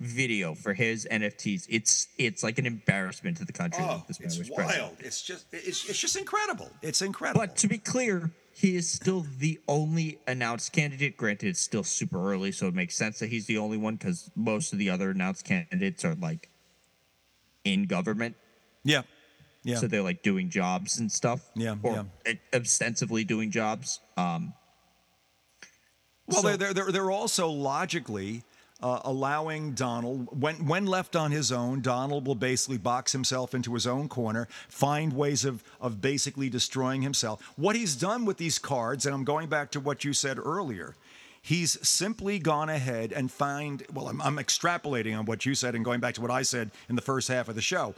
[0.00, 3.84] video for his NFTs, it's it's like an embarrassment to the country.
[3.84, 4.82] that this man Oh, it's was president.
[4.82, 4.96] wild.
[5.00, 6.70] It's just it's, it's just incredible.
[6.82, 7.40] It's incredible.
[7.46, 11.16] But to be clear, he is still the only announced candidate.
[11.16, 14.30] Granted, it's still super early, so it makes sense that he's the only one because
[14.36, 16.48] most of the other announced candidates are like
[17.64, 18.36] in government.
[18.84, 19.02] yeah.
[19.62, 19.76] Yeah.
[19.76, 21.50] So they're like doing jobs and stuff.
[21.54, 22.06] Yeah, Or
[22.54, 24.00] ostensibly doing jobs.
[24.16, 24.54] Um,
[26.26, 28.42] Well, So- they're, they're, they're, they're also logically
[28.82, 33.74] uh, allowing Donald, when, when left on his own, Donald will basically box himself into
[33.74, 37.52] his own corner, find ways of, of basically destroying himself.
[37.56, 40.94] What he's done with these cards, and I'm going back to what you said earlier,
[41.42, 45.84] he's simply gone ahead and find, well, I'm, I'm extrapolating on what you said and
[45.84, 47.94] going back to what I said in the first half of the show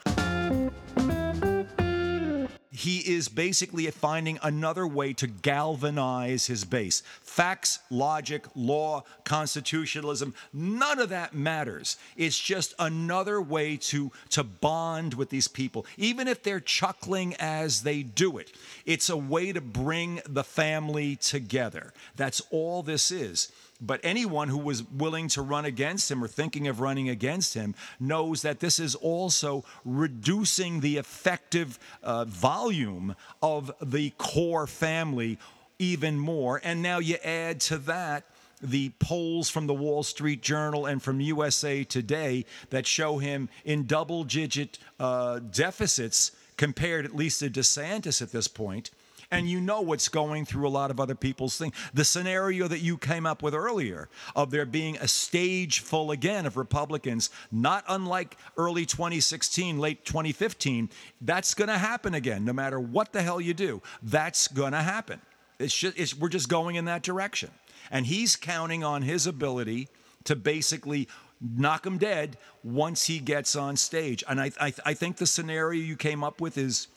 [2.72, 7.02] he is basically finding another way to galvanize his base.
[7.20, 11.98] Facts, logic, law, constitutionalism, none of that matters.
[12.16, 17.82] It's just another way to, to bond with these people, even if they're chuckling as
[17.82, 18.52] they do it.
[18.86, 21.92] It's a way to bring the family together.
[22.16, 23.52] That's all this is.
[23.84, 27.74] But anyone who was willing to run against him or thinking of running against him
[27.98, 35.38] knows that this is also reducing the effective uh, volume of the core family
[35.80, 36.60] even more.
[36.62, 38.24] And now you add to that
[38.62, 43.86] the polls from the Wall Street Journal and from USA Today that show him in
[43.86, 48.92] double digit uh, deficits compared at least to DeSantis at this point
[49.32, 51.74] and you know what's going through a lot of other people's things.
[51.94, 56.44] The scenario that you came up with earlier of there being a stage full again
[56.46, 60.90] of Republicans, not unlike early 2016, late 2015,
[61.22, 63.80] that's going to happen again, no matter what the hell you do.
[64.02, 65.20] That's going to happen.
[65.58, 67.50] It's just, it's, we're just going in that direction.
[67.90, 69.88] And he's counting on his ability
[70.24, 71.08] to basically
[71.40, 74.22] knock him dead once he gets on stage.
[74.28, 76.88] And I, I, I think the scenario you came up with is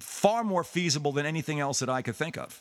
[0.00, 2.60] far more feasible than anything else that I could think of.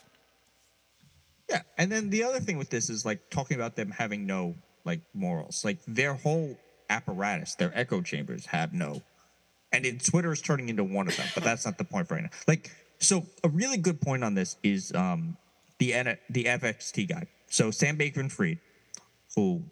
[1.50, 4.56] Yeah, and then the other thing with this is like talking about them having no
[4.86, 5.66] like morals.
[5.66, 6.58] Like their whole
[6.90, 9.02] apparatus, their echo chambers have no.
[9.72, 12.24] And in Twitter is turning into one of them, but that's not the point right
[12.24, 12.30] now.
[12.48, 15.38] Like, so a really good point on this is um
[15.80, 17.28] the N- the FTX guy.
[17.48, 18.60] So Sam Bankman-Fried,
[19.36, 19.64] who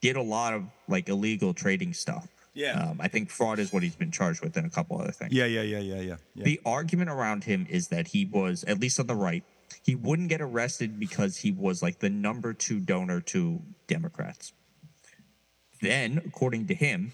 [0.00, 2.90] did a lot of like illegal trading stuff, Yeah.
[2.90, 5.32] Um, I think fraud is what he's been charged with and a couple other things.
[5.32, 6.16] Yeah, yeah, yeah, yeah, yeah.
[6.34, 6.44] yeah.
[6.44, 9.44] The argument around him is that he was, at least on the right,
[9.82, 14.52] he wouldn't get arrested because he was like the number two donor to Democrats.
[15.80, 17.12] Then, according to him,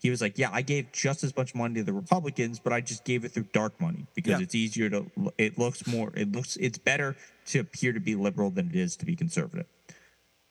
[0.00, 2.80] he was like, "Yeah, I gave just as much money to the Republicans, but I
[2.80, 4.42] just gave it through dark money because Yeah.
[4.44, 5.06] it's easier to.
[5.38, 6.12] It looks more.
[6.16, 6.56] It looks.
[6.56, 7.14] It's better
[7.46, 9.66] to appear to be liberal than it is to be conservative."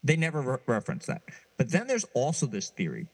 [0.04, 1.24] They never re- reference that.
[1.58, 3.08] But then there's also this theory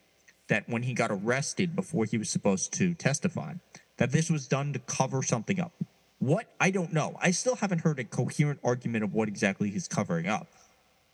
[0.48, 3.54] that when he got arrested before he was supposed to testify,
[3.98, 5.74] that this was done to cover something up.
[6.20, 7.16] What I don't know.
[7.22, 10.48] I still haven't heard a coherent argument of what exactly he's covering up.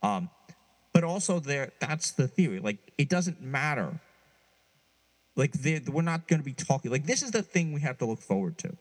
[0.02, 0.30] Um,
[0.92, 2.60] but also there, that's the theory.
[2.60, 4.00] Like it doesn't matter.
[5.36, 6.90] Like we're not going to be talking.
[6.90, 8.76] Like this is the thing we have to look forward to.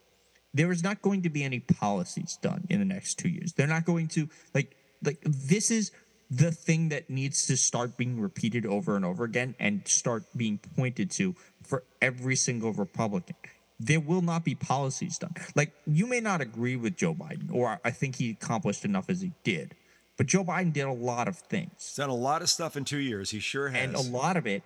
[0.54, 3.54] There is not going to be any policies done in the next two years.
[3.54, 5.92] They're not going to like like this is
[6.36, 10.58] the thing that needs to start being repeated over and over again and start being
[10.76, 13.36] pointed to for every single Republican.
[13.80, 15.34] There will not be policies done.
[15.56, 19.22] Like you may not agree with Joe Biden, or I think he accomplished enough as
[19.22, 19.76] he did,
[20.18, 21.72] but Joe Biden did a lot of things.
[21.78, 23.30] He's done a lot of stuff in two years.
[23.30, 23.84] He sure has.
[23.84, 24.64] And a lot of it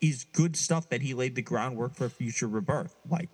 [0.00, 3.28] is good stuff that he laid the groundwork for future rebirth, like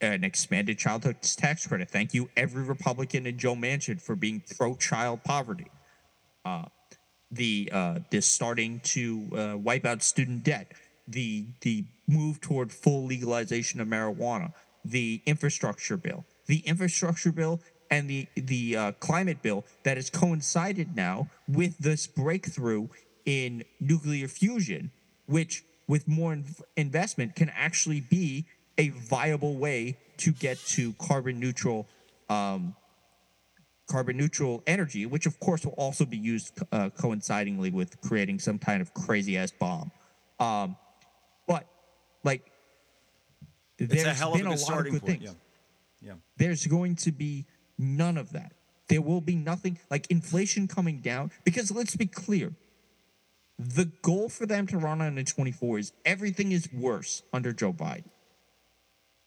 [0.00, 1.90] an expanded childhood tax credit.
[1.90, 5.66] Thank you, every Republican in Joe Manchin, for being pro-child poverty.
[6.44, 6.64] Uh,
[7.30, 10.72] the uh, the starting to uh, wipe out student debt,
[11.06, 14.52] the the move toward full legalization of marijuana,
[14.84, 20.96] the infrastructure bill, the infrastructure bill, and the the uh, climate bill that has coincided
[20.96, 22.88] now with this breakthrough
[23.24, 24.90] in nuclear fusion,
[25.26, 28.46] which with more inv- investment can actually be
[28.78, 31.86] a viable way to get to carbon neutral
[32.28, 32.74] um,
[33.90, 38.58] carbon neutral energy, which of course will also be used uh, coincidingly with creating some
[38.58, 39.90] kind of crazy ass bomb.
[40.38, 40.76] Um,
[41.46, 41.66] but
[42.24, 42.50] like,
[43.78, 45.20] there's a hell of been a a, lot of good point.
[45.20, 45.22] things.
[45.24, 45.32] Yeah.
[46.02, 46.14] Yeah.
[46.36, 47.46] There's going to be
[47.78, 48.52] none of that.
[48.88, 52.52] There will be nothing like inflation coming down because let's be clear.
[53.58, 57.72] The goal for them to run on in 24 is everything is worse under Joe
[57.72, 58.08] Biden.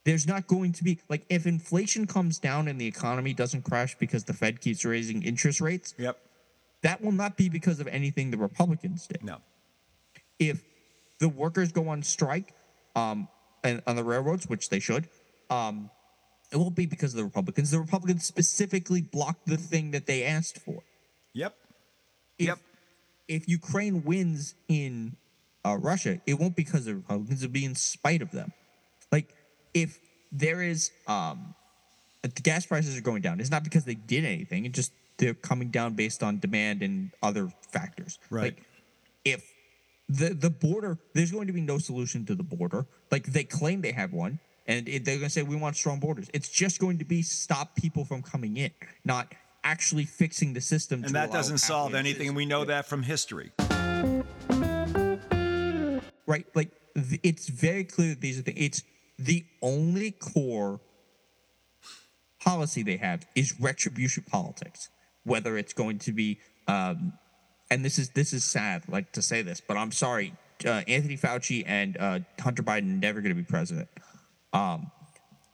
[0.05, 3.95] There's not going to be like if inflation comes down and the economy doesn't crash
[3.97, 6.17] because the Fed keeps raising interest rates, Yep.
[6.81, 9.23] that will not be because of anything the Republicans did.
[9.23, 9.37] No.
[10.39, 10.61] If
[11.19, 12.53] the workers go on strike
[12.95, 13.29] um,
[13.63, 15.07] and on the railroads, which they should,
[15.49, 15.89] um,
[16.51, 17.71] it won't be because of the Republicans.
[17.71, 20.83] The Republicans specifically blocked the thing that they asked for.
[21.33, 21.55] Yep.
[22.37, 22.59] If, Yep.
[23.29, 25.15] If Ukraine wins in
[25.65, 27.41] uh, Russia, it won't be because of the Republicans.
[27.41, 28.51] It'll be in spite of them.
[29.73, 29.99] If
[30.31, 31.55] there is um,
[32.21, 34.65] the gas prices are going down, it's not because they did anything.
[34.65, 38.19] It's just they're coming down based on demand and other factors.
[38.29, 38.55] Right.
[38.55, 38.63] Like
[39.25, 39.49] if
[40.09, 42.85] the the border, there's going to be no solution to the border.
[43.11, 45.99] Like they claim they have one, and it, they're going to say we want strong
[45.99, 46.29] borders.
[46.33, 48.71] It's just going to be stop people from coming in,
[49.05, 49.33] not
[49.63, 51.03] actually fixing the system.
[51.03, 53.51] And that doesn't solve anything, and we know citizens- that from history.
[56.25, 56.45] right?
[56.55, 58.83] Like it's very clear that these are the it's
[59.17, 60.79] the only core
[62.43, 64.89] policy they have is retribution politics.
[65.23, 67.13] Whether it's going to be, um,
[67.71, 70.33] and this is this is sad, like to say this, but I'm sorry,
[70.65, 73.87] uh, Anthony Fauci and uh, Hunter Biden never going to be president.
[74.51, 74.91] Um,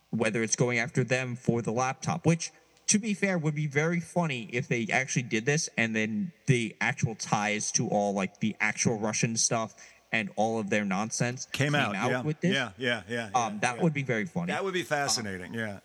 [0.10, 2.52] whether it's going after them for the laptop, which
[2.88, 6.76] to be fair would be very funny if they actually did this and then the
[6.82, 9.76] actual ties to all like the actual Russian stuff
[10.12, 11.94] and all of their nonsense Came, out.
[11.94, 12.22] yeah.
[12.22, 12.54] with this.
[12.54, 12.72] yeah.
[12.78, 13.02] Yeah.
[13.08, 13.30] Yeah.
[13.36, 13.84] Um, that yeah.
[13.84, 14.48] would be very funny.
[14.48, 15.54] That would be fascinating.
[15.54, 15.80] yeah.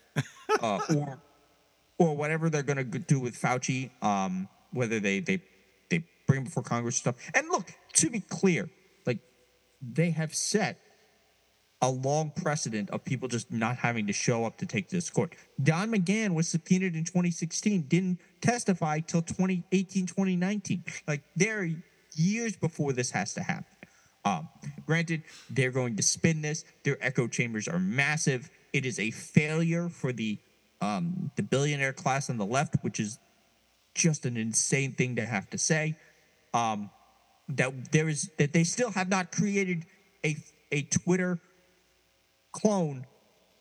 [0.61, 1.19] uh, or
[1.97, 3.89] or whatever they're gonna do with Fauci.
[4.03, 5.41] Um, whether they they
[5.89, 7.31] they bring him before Congress and stuff.
[7.33, 8.69] And look, to be clear,
[9.05, 9.19] like
[9.81, 10.79] they have set
[11.81, 15.35] a long precedent of people just not having to show up to take this court.
[15.61, 20.83] Don McGahn was subpoenaed in 2016, didn't testify till 2018, 2019.
[21.07, 21.69] Like they're
[22.15, 23.65] years before this has to happen.
[24.25, 24.49] Um,
[24.87, 26.65] granted, they're going to spin this.
[26.83, 28.49] Their echo chambers are massive.
[28.73, 30.39] It is a failure for the
[30.81, 33.17] um, the billionaire class on the left, which is
[33.93, 35.95] just an insane thing to have to say.
[36.53, 36.89] Um,
[37.49, 39.85] that there is that they still have not created
[40.25, 40.35] a
[40.71, 41.39] a Twitter
[42.51, 43.05] clone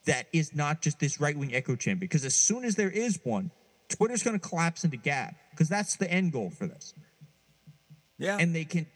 [0.06, 2.00] that is not just this right wing echo chamber.
[2.00, 3.50] Because as soon as there is one,
[3.88, 6.94] Twitter's going to collapse into Gab because that's the end goal for this
[8.18, 8.38] Yeah.
[8.40, 8.86] and they can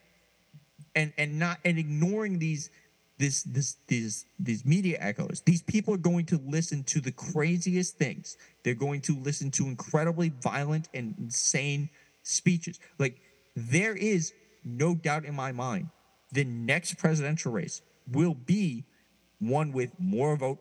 [0.98, 2.70] and and not and ignoring these
[3.18, 7.96] this this these these media echoes these people are going to listen to the craziest
[7.96, 11.88] things they're going to listen to incredibly violent and insane
[12.22, 13.20] speeches like
[13.56, 14.32] there is
[14.64, 15.88] no doubt in my mind
[16.32, 17.80] the next presidential race
[18.12, 18.84] will be
[19.38, 20.58] one with more overt,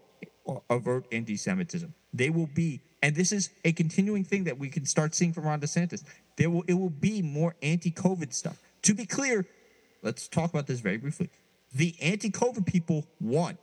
[0.70, 1.94] overt anti-Semitism.
[2.14, 5.46] They will be, and this is a continuing thing that we can start seeing from
[5.46, 6.04] Ron DeSantis.
[6.38, 8.62] There will it will be more anti-COVID stuff.
[8.84, 9.46] To be clear,
[10.08, 11.30] let's talk about this very briefly.
[11.76, 13.58] The anti-COVID people won.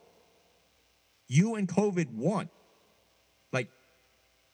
[1.27, 2.51] You and COVID won.
[3.51, 3.69] Like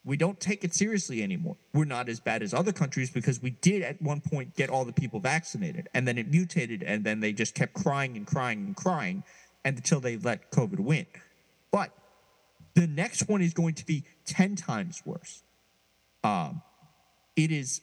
[0.05, 1.57] we don't take it seriously anymore.
[1.75, 4.85] We're not as bad as other countries because we did at one point get all
[4.85, 8.61] the people vaccinated and then it mutated and then they just kept crying and crying
[8.61, 9.25] and crying
[9.65, 11.07] until they let COVID win.
[11.73, 11.91] But
[12.75, 15.43] the next one is going to be 10 times worse.
[16.23, 16.62] Um,
[17.35, 17.81] it is,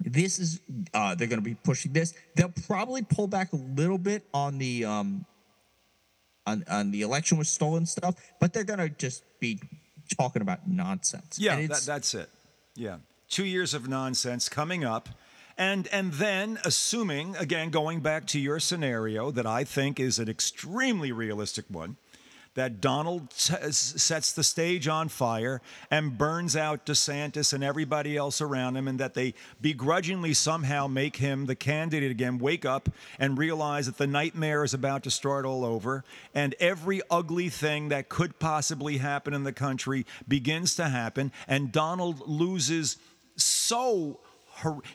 [0.00, 0.60] this is,
[0.92, 2.14] uh, they're going to be pushing this.
[2.34, 5.24] They'll probably pull back a little bit on the, um,
[6.46, 9.60] on, on the election was stolen stuff, but they're going to just be
[10.16, 11.38] talking about nonsense.
[11.38, 12.28] Yeah, that, that's it.
[12.74, 12.96] Yeah.
[13.28, 15.08] Two years of nonsense coming up.
[15.56, 20.28] And, and then, assuming, again, going back to your scenario that I think is an
[20.28, 21.96] extremely realistic one,
[22.54, 25.60] that Donald sets the stage on fire
[25.90, 31.16] and burns out DeSantis and everybody else around him, and that they begrudgingly somehow make
[31.16, 35.44] him the candidate again, wake up and realize that the nightmare is about to start
[35.44, 36.04] all over,
[36.34, 41.72] and every ugly thing that could possibly happen in the country begins to happen, and
[41.72, 42.96] Donald loses
[43.36, 44.20] so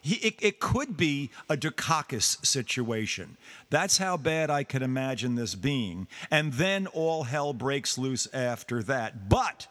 [0.04, 3.38] it, it, could be a Dukakis situation.
[3.70, 6.08] That's how bad I could imagine this being.
[6.32, 9.30] And then all hell breaks loose after that.
[9.30, 9.68] But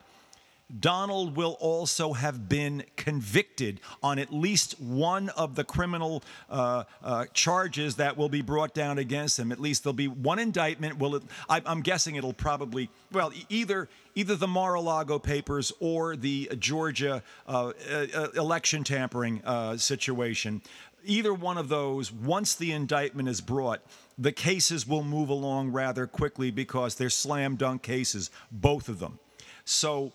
[0.81, 7.24] Donald will also have been convicted on at least one of the criminal uh, uh,
[7.32, 9.51] charges that will be brought down against him.
[9.51, 10.99] At least there'll be one indictment.
[10.99, 16.51] Will it, I, am guessing it'll probably well either either the Mar-a-Lago papers or the
[16.59, 20.61] Georgia uh, uh election tampering uh, situation.
[21.05, 23.81] Either one of those, once the indictment is brought,
[24.19, 29.19] the cases will move along rather quickly because they're slam dunk cases, both of them.
[29.65, 30.12] So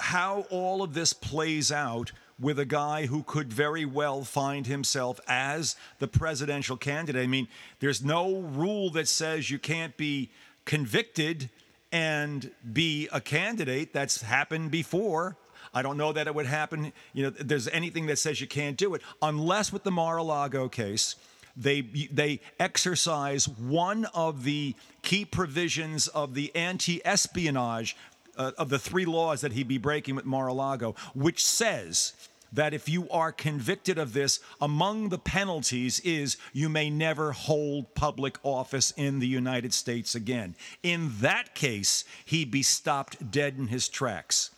[0.00, 5.18] how all of this plays out with a guy who could very well find himself
[5.26, 7.22] as the presidential candidate.
[7.22, 7.48] I mean,
[7.80, 10.30] there's no rule that says you can't be
[10.64, 11.50] convicted
[11.90, 13.92] and be a candidate.
[13.92, 15.36] That's happened before.
[15.74, 16.92] I don't know that it would happen.
[17.12, 21.16] You know, there's anything that says you can't do it unless with the Mar-a-Lago case.
[21.56, 27.96] They, they exercise one of the key provisions of the anti espionage
[28.38, 32.14] uh, of the three laws that he'd be breaking with Mar-a-Lago, which says
[32.52, 37.94] that if you are convicted of this, among the penalties is you may never hold
[37.94, 40.54] public office in the United States again.
[40.82, 44.50] In that case, he'd be stopped dead in his tracks.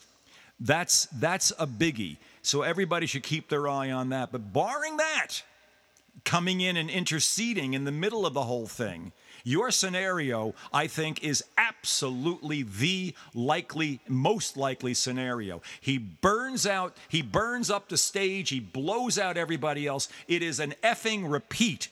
[0.61, 2.19] That's, that's a biggie.
[2.43, 4.31] So everybody should keep their eye on that.
[4.31, 5.43] But barring that,
[6.24, 9.12] coming in and interceding in the middle of the whole thing,
[9.45, 15.62] your scenario, I think, is absolutely the likely, most likely scenario.
[15.81, 20.09] He burns out, he burns up the stage, he blows out everybody else.
[20.29, 21.89] It is an effing repeat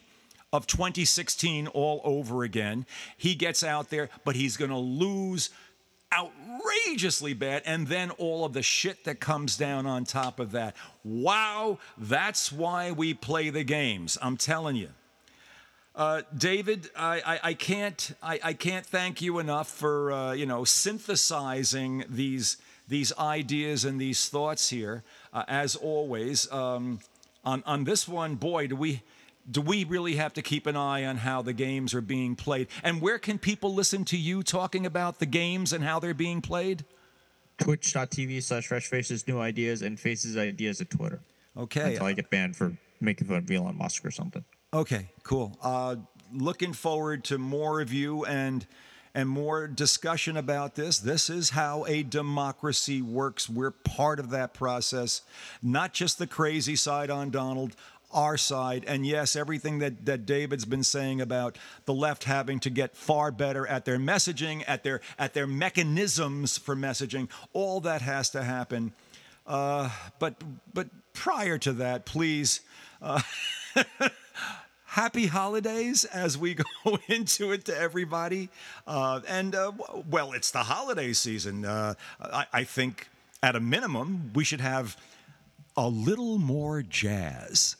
[0.52, 2.86] of 2016 all over again.
[3.16, 5.50] He gets out there, but he's going to lose
[6.12, 10.74] outrageously bad, and then all of the shit that comes down on top of that.
[11.04, 14.16] Wow, that's why we play the games.
[14.22, 14.88] I'm telling you.
[15.98, 20.46] Uh, David, I, I, I can't I, I, can't thank you enough for uh, you
[20.46, 22.56] know synthesizing these
[22.86, 25.02] these ideas and these thoughts here.
[25.32, 27.00] Uh, as always, um,
[27.44, 29.02] on on this one, boy, do we
[29.50, 32.68] do we really have to keep an eye on how the games are being played?
[32.84, 36.40] And where can people listen to you talking about the games and how they're being
[36.40, 36.84] played?
[37.58, 41.18] Twitch.tv slash Fresh Faces New Ideas and Faces Ideas at Twitter.
[41.56, 41.94] Okay.
[41.94, 44.44] Until I get banned for making fun of Elon Musk or something.
[44.74, 45.56] Okay, cool.
[45.62, 45.96] Uh,
[46.30, 48.66] looking forward to more of you and
[49.14, 50.98] and more discussion about this.
[50.98, 53.48] This is how a democracy works.
[53.48, 55.22] We're part of that process,
[55.62, 57.74] not just the crazy side on Donald,
[58.12, 58.84] our side.
[58.86, 63.32] And yes, everything that, that David's been saying about the left having to get far
[63.32, 68.44] better at their messaging, at their at their mechanisms for messaging, all that has to
[68.44, 68.92] happen.
[69.46, 69.88] Uh,
[70.18, 70.34] but
[70.74, 72.60] but prior to that, please.
[73.00, 73.22] Uh,
[74.98, 76.54] happy holidays as we
[76.84, 78.48] go into it to everybody.
[78.84, 79.70] Uh, and uh,
[80.10, 81.64] well, it's the holiday season.
[81.64, 83.08] Uh, I, I, think
[83.40, 84.96] at a minimum, we should have
[85.76, 87.76] a little more jazz.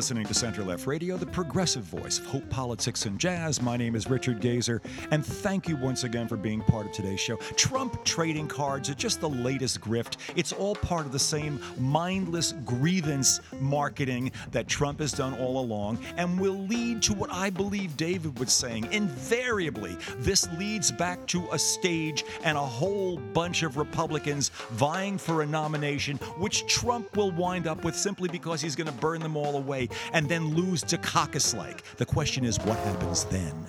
[0.00, 3.60] Listening to Center Left Radio, the progressive voice of hope, politics, and jazz.
[3.60, 7.20] My name is Richard Gazer, and thank you once again for being part of today's
[7.20, 7.36] show.
[7.54, 10.16] Trump trading cards are just the latest grift.
[10.36, 15.98] It's all part of the same mindless grievance marketing that Trump has done all along
[16.16, 18.88] and will lead to what I believe David was saying.
[18.92, 25.42] Invariably, this leads back to a stage and a whole bunch of Republicans vying for
[25.42, 29.36] a nomination, which Trump will wind up with simply because he's going to burn them
[29.36, 31.82] all away and then lose Dukakis like.
[31.96, 33.68] The question is, what happens then?